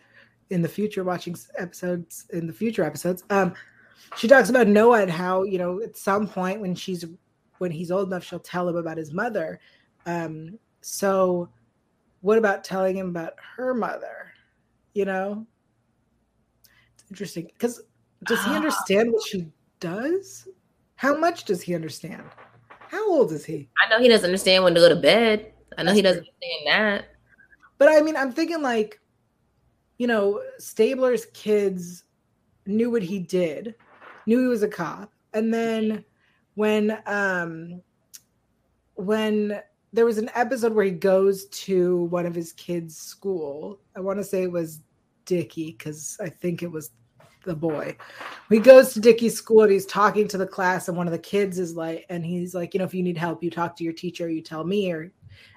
[0.50, 3.24] in the future, watching episodes in the future episodes.
[3.30, 3.54] Um,
[4.16, 7.06] she talks about Noah and how you know at some point when she's
[7.58, 9.60] when he's old enough, she'll tell him about his mother.
[10.06, 11.50] Um, so,
[12.22, 14.34] what about telling him about her mother?
[14.94, 15.48] You know,
[16.94, 17.82] it's interesting because
[18.26, 19.48] does he understand what she
[19.80, 20.48] does?
[20.96, 22.24] How much does he understand?
[22.94, 23.68] How old is he?
[23.84, 25.52] I know he doesn't understand when to go to bed.
[25.80, 26.32] I know That's he doesn't true.
[26.32, 27.06] understand that.
[27.80, 29.00] But I mean, I'm thinking like,
[29.98, 32.04] you know, Stabler's kids
[32.68, 33.74] knew what he did,
[34.28, 36.06] knew he was a cop, and then
[36.54, 37.82] when um
[38.94, 39.60] when
[39.92, 43.80] there was an episode where he goes to one of his kids' school.
[43.96, 44.82] I want to say it was
[45.26, 46.92] Dickie because I think it was
[47.44, 47.96] the boy.
[48.50, 51.20] He goes to Dickie's school and he's talking to the class, and one of the
[51.20, 53.84] kids is like, and he's like, you know, if you need help, you talk to
[53.84, 55.12] your teacher, you tell me, or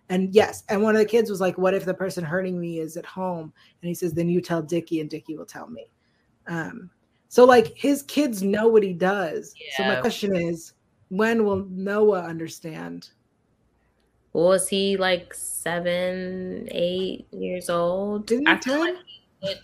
[0.08, 2.78] and yes, and one of the kids was like, what if the person hurting me
[2.78, 3.52] is at home?
[3.82, 5.90] And he says, then you tell Dickie, and Dickie will tell me.
[6.46, 6.90] Um,
[7.28, 9.54] so like his kids know what he does.
[9.56, 9.76] Yeah.
[9.76, 10.74] So my question is,
[11.08, 13.10] when will Noah understand?
[14.32, 18.26] Was he like seven, eight years old?
[18.26, 18.94] Didn't I like
[19.42, 19.54] I,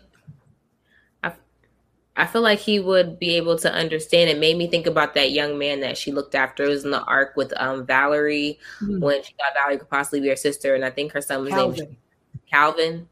[2.16, 4.28] I feel like he would be able to understand.
[4.28, 6.64] It made me think about that young man that she looked after.
[6.64, 9.00] It was in the arc with um Valerie mm-hmm.
[9.00, 11.50] when she thought Valerie could possibly be her sister, and I think her son was
[11.50, 11.78] Calvin.
[11.78, 11.96] named
[12.50, 13.08] Calvin.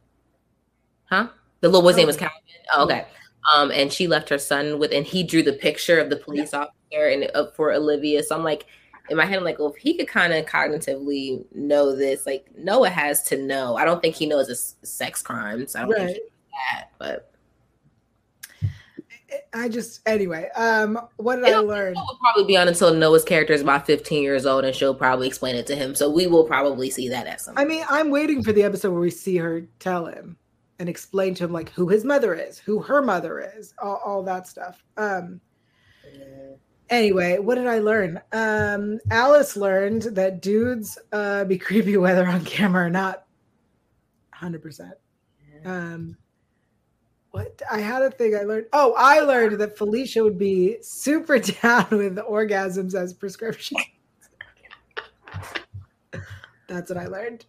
[1.04, 1.28] Huh?
[1.60, 2.02] The little boy's Calvin.
[2.02, 2.40] name was Calvin.
[2.74, 3.06] Oh, okay.
[3.54, 6.52] Um, and she left her son with, and he drew the picture of the police
[6.52, 6.60] yeah.
[6.60, 8.22] officer and uh, for Olivia.
[8.22, 8.66] So I'm like,
[9.08, 12.46] in my head, I'm like, well, if he could kind of cognitively know this, like
[12.56, 13.76] Noah has to know.
[13.76, 15.74] I don't think he knows it's sex crimes.
[15.74, 16.12] I don't right.
[16.12, 16.32] think
[16.72, 17.32] that, but
[19.52, 20.48] I just anyway.
[20.56, 21.94] Um, what did It'll, I learn?
[21.94, 25.26] Will probably be on until Noah's character is about 15 years old, and she'll probably
[25.26, 25.94] explain it to him.
[25.94, 27.56] So we will probably see that at some.
[27.56, 30.36] I mean, I'm waiting for the episode where we see her tell him
[30.78, 34.22] and explain to him like who his mother is, who her mother is, all, all
[34.24, 34.82] that stuff.
[34.96, 35.40] Um,
[36.90, 38.20] Anyway, what did I learn?
[38.32, 43.26] Um, Alice learned that dudes uh, be creepy whether on camera or not.
[44.32, 44.94] Hundred percent.
[45.64, 46.16] Um,
[47.30, 48.66] what I had a thing I learned.
[48.72, 53.78] Oh, I learned that Felicia would be super down with orgasms as prescription.
[56.66, 57.46] That's what I learned.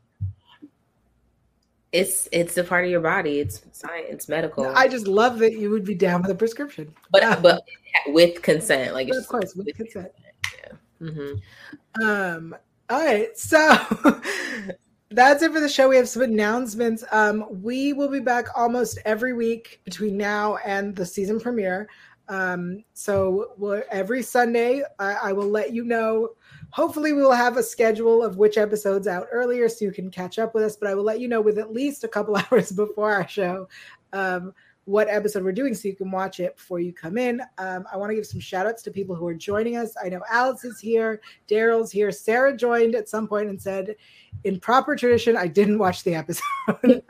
[1.92, 3.40] It's it's a part of your body.
[3.40, 4.08] It's science.
[4.10, 4.66] It's medical.
[4.66, 7.38] I just love that you would be down with a prescription, but yeah.
[7.40, 7.62] but
[8.08, 10.12] with consent, like of course with, with consent.
[10.42, 10.80] consent.
[11.02, 11.08] Yeah.
[11.08, 12.04] Mm-hmm.
[12.04, 12.56] Um.
[12.90, 13.38] All right.
[13.38, 13.58] So
[15.12, 15.89] that's it for the show.
[15.89, 17.03] We have some announcements.
[17.12, 21.88] Um, we will be back almost every week between now and the season premiere.
[22.30, 26.30] Um, so we'll, every Sunday, I, I will let you know
[26.72, 30.39] hopefully we will have a schedule of which episodes out earlier so you can catch
[30.39, 32.72] up with us but i will let you know with at least a couple hours
[32.72, 33.68] before our show
[34.14, 34.53] um,
[34.86, 37.98] what episode we're doing so you can watch it before you come in um, i
[37.98, 40.64] want to give some shout outs to people who are joining us i know alex
[40.64, 43.96] is here daryl's here sarah joined at some point and said
[44.44, 46.44] in proper tradition i didn't watch the episode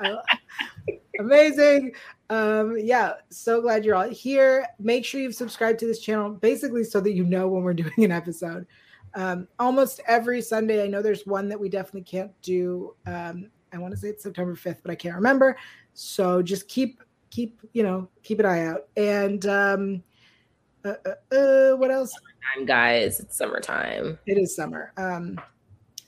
[1.19, 1.93] amazing
[2.30, 6.84] um yeah so glad you're all here make sure you've subscribed to this channel basically
[6.84, 8.65] so that you know when we're doing an episode
[9.13, 10.84] um, almost every Sunday.
[10.84, 12.95] I know there's one that we definitely can't do.
[13.05, 15.57] Um, I want to say it's September 5th, but I can't remember.
[15.93, 17.01] So just keep
[17.32, 18.88] keep you know keep an eye out.
[18.95, 20.03] And um,
[20.86, 22.11] uh, uh, uh, what else?
[22.11, 23.19] Summertime, guys.
[23.19, 24.19] It's summertime.
[24.27, 24.93] It is summer.
[24.97, 25.39] Um,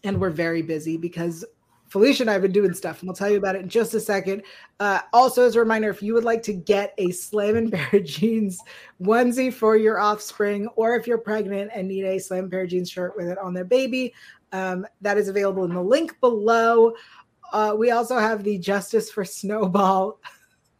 [0.03, 1.45] and we're very busy because
[1.87, 3.93] Felicia and I have been doing stuff, and we'll tell you about it in just
[3.93, 4.41] a second.
[4.79, 8.05] Uh, also, as a reminder, if you would like to get a Slammin' Pair of
[8.05, 8.59] Jeans
[9.01, 12.89] onesie for your offspring, or if you're pregnant and need a Slam Pair of Jeans
[12.89, 14.13] shirt with it on their baby,
[14.51, 16.93] um, that is available in the link below.
[17.51, 20.19] Uh, we also have the Justice for Snowball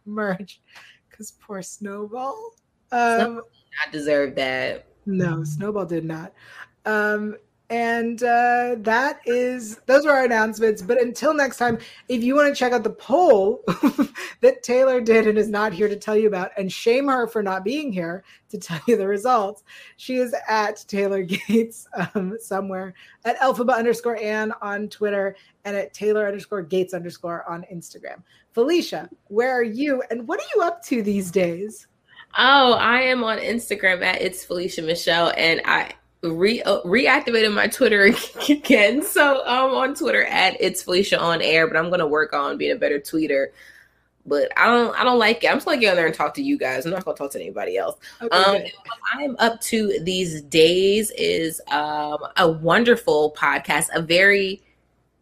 [0.06, 0.60] merch
[1.08, 2.54] because poor Snowball.
[2.92, 4.86] Um, not deserve that.
[5.06, 6.32] No, Snowball did not.
[6.86, 7.36] Um,
[7.70, 10.82] and uh, that is those are our announcements.
[10.82, 13.64] But until next time, if you want to check out the poll
[14.42, 17.42] that Taylor did and is not here to tell you about, and shame her for
[17.42, 19.64] not being here to tell you the results,
[19.96, 22.94] she is at Taylor Gates um, somewhere
[23.24, 25.34] at Elphaba underscore Anne on Twitter
[25.64, 28.22] and at Taylor underscore Gates underscore on Instagram.
[28.52, 31.86] Felicia, where are you and what are you up to these days?
[32.36, 35.94] Oh, I am on Instagram at it's Felicia Michelle, and I
[36.32, 38.14] re uh, reactivated my Twitter
[38.48, 39.02] again.
[39.02, 42.56] So I'm um, on Twitter at it's Felicia on air, but I'm gonna work on
[42.56, 43.48] being a better tweeter.
[44.26, 45.48] But I don't I don't like it.
[45.48, 46.86] I'm just gonna get on there and talk to you guys.
[46.86, 47.96] I'm not gonna talk to anybody else.
[48.22, 48.62] Okay, um
[49.12, 54.62] I'm up to these days is um a wonderful podcast, a very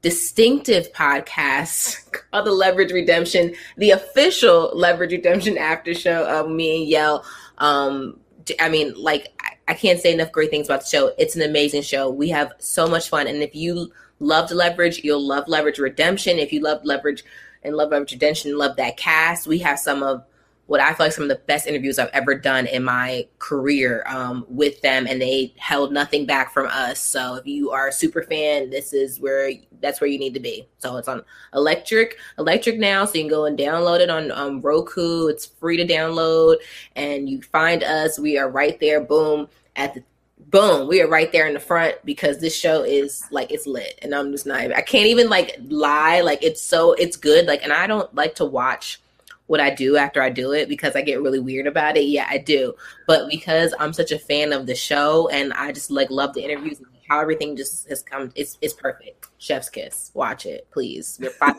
[0.02, 6.92] distinctive podcast called the Leverage Redemption, the official Leverage Redemption after show of me and
[6.92, 7.24] Yael.
[7.58, 8.18] Um,
[8.60, 9.28] I mean, like
[9.68, 11.12] I can't say enough great things about the show.
[11.18, 12.10] It's an amazing show.
[12.10, 16.38] We have so much fun, and if you loved Leverage, you'll love Leverage Redemption.
[16.38, 17.24] If you love Leverage
[17.62, 19.46] and love Leverage Redemption, love that cast.
[19.46, 20.24] We have some of
[20.66, 24.04] what I feel like some of the best interviews I've ever done in my career
[24.06, 27.00] um, with them, and they held nothing back from us.
[27.00, 30.40] So if you are a super fan, this is where that's where you need to
[30.40, 30.66] be.
[30.78, 34.60] So it's on electric, electric now, so you can go and download it on um,
[34.60, 35.26] Roku.
[35.26, 36.56] It's free to download,
[36.96, 38.18] and you find us.
[38.18, 39.00] We are right there.
[39.00, 40.02] Boom at the
[40.50, 43.98] boom, we are right there in the front because this show is like it's lit,
[44.02, 44.72] and I'm just not.
[44.72, 46.20] I can't even like lie.
[46.20, 47.46] Like it's so it's good.
[47.46, 49.00] Like, and I don't like to watch
[49.46, 52.04] what I do after I do it because I get really weird about it.
[52.04, 52.74] Yeah, I do.
[53.06, 56.44] But because I'm such a fan of the show and I just like love the
[56.44, 59.26] interviews and how everything just has come, it's it's perfect.
[59.38, 60.10] Chef's kiss.
[60.14, 61.18] Watch it, please.
[61.20, 61.54] You're fine.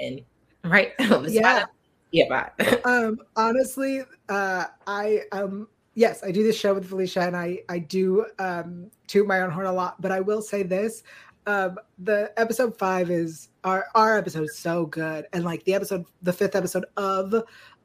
[0.00, 0.22] and
[0.64, 0.92] right.
[0.98, 1.66] yeah.
[2.10, 2.80] Yeah, bye.
[2.84, 7.80] um, honestly, uh, I um yes, I do this show with Felicia and I I
[7.80, 11.02] do um toot my own horn a lot, but I will say this.
[11.48, 16.04] Um, the episode five is our our episode is so good, and like the episode,
[16.20, 17.42] the fifth episode of um,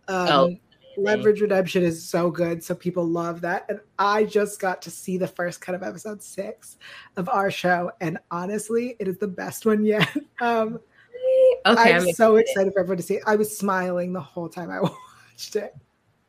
[0.09, 0.57] oh.
[0.97, 3.65] Leverage Redemption is so good, so people love that.
[3.69, 6.75] And I just got to see the first kind of episode six
[7.15, 10.13] of our show, and honestly, it is the best one yet.
[10.41, 10.81] Um,
[11.65, 13.23] okay, I'm, I'm so excited for everyone to see it.
[13.25, 14.81] I was smiling the whole time I
[15.31, 15.73] watched it.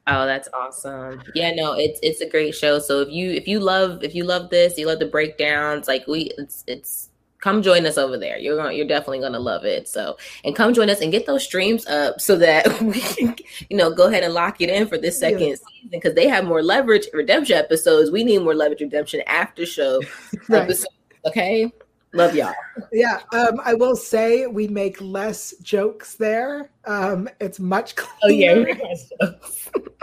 [0.07, 1.20] Oh, that's awesome.
[1.35, 2.78] Yeah, no, it's it's a great show.
[2.78, 6.07] So if you if you love if you love this, you love the breakdowns, like
[6.07, 7.11] we it's it's
[7.45, 8.38] come join us over there.
[8.38, 9.86] You're going you're definitely gonna love it.
[9.86, 13.36] So and come join us and get those streams up so that we can,
[13.68, 15.49] you know, go ahead and lock it in for this second yeah.
[15.57, 18.11] season because they have more leverage redemption episodes.
[18.11, 20.01] We need more leverage redemption after show
[20.49, 20.62] right.
[20.62, 20.97] episodes.
[21.26, 21.70] Okay.
[22.14, 22.55] Love y'all.
[22.92, 23.20] Yeah.
[23.32, 26.70] Um, I will say we make less jokes there.
[26.86, 28.68] Um, it's much cleaner.
[28.70, 29.30] Oh yeah,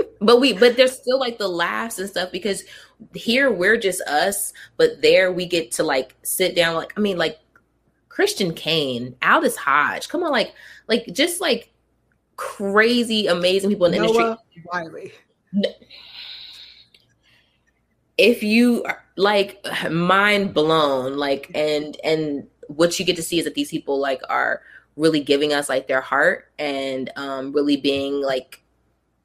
[0.22, 2.64] but we but there's still like the laughs and stuff because
[3.16, 6.76] here we're just us, but there we get to like sit down.
[6.76, 7.40] Like, I mean, like
[8.10, 10.54] Christian Kane, Aldis Hodge, come on, like,
[10.88, 11.72] like just like
[12.36, 14.64] crazy, amazing people in the Noah industry.
[14.72, 15.12] Wiley.
[18.18, 23.56] If you like mind blown, like, and and what you get to see is that
[23.56, 24.62] these people like are
[24.96, 28.61] really giving us like their heart and um really being like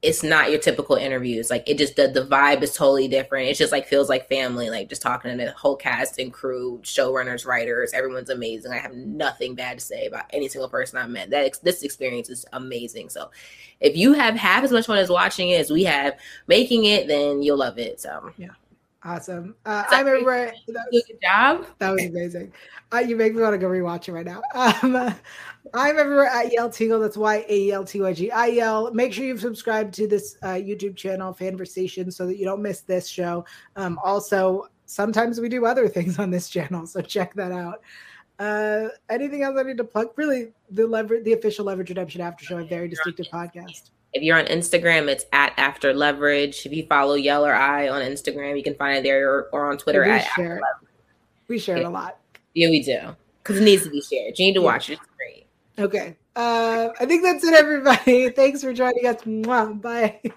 [0.03, 1.49] it's not your typical interviews.
[1.49, 3.49] Like it just the the vibe is totally different.
[3.49, 4.69] It just like feels like family.
[4.69, 8.71] Like just talking to the whole cast and crew, showrunners, writers, everyone's amazing.
[8.71, 11.31] I have nothing bad to say about any single person I met.
[11.31, 13.09] That this experience is amazing.
[13.09, 13.31] So
[13.79, 16.13] if you have half as much fun as watching it as we have
[16.45, 17.99] making it, then you'll love it.
[17.99, 18.49] So yeah.
[19.07, 19.55] Awesome.
[19.65, 21.65] Uh, I remember that was, good job.
[21.79, 22.51] That was amazing.
[22.93, 24.41] Uh, you make me want to go rewatch it right now.
[24.53, 25.13] Um, uh,
[25.73, 26.99] I'm everywhere at Yael Tygiel.
[26.99, 28.31] That's Y A L T Y G.
[28.31, 28.93] I yell.
[28.93, 32.81] Make sure you've subscribed to this uh, YouTube channel, Fanversation, so that you don't miss
[32.81, 33.45] this show.
[33.77, 37.81] Um, also, sometimes we do other things on this channel, so check that out.
[38.39, 40.09] Uh, anything else I need to plug?
[40.17, 43.91] Really, the lever, the official Leverage Redemption After Show, a very distinctive podcast.
[44.13, 46.65] If you're on Instagram, it's at After Leverage.
[46.65, 49.71] If you follow Yael or I on Instagram, you can find it there or, or
[49.71, 50.61] on Twitter we at share
[51.47, 51.87] We share yeah.
[51.87, 52.17] a lot.
[52.53, 53.15] Yeah, we do.
[53.43, 54.39] Because it needs to be shared.
[54.39, 54.65] You need to yeah.
[54.65, 54.93] watch it.
[54.93, 55.47] It's great.
[55.79, 56.17] Okay.
[56.35, 58.29] Uh, I think that's it, everybody.
[58.35, 59.21] Thanks for joining us.
[59.23, 59.81] Mwah.
[59.81, 60.21] Bye.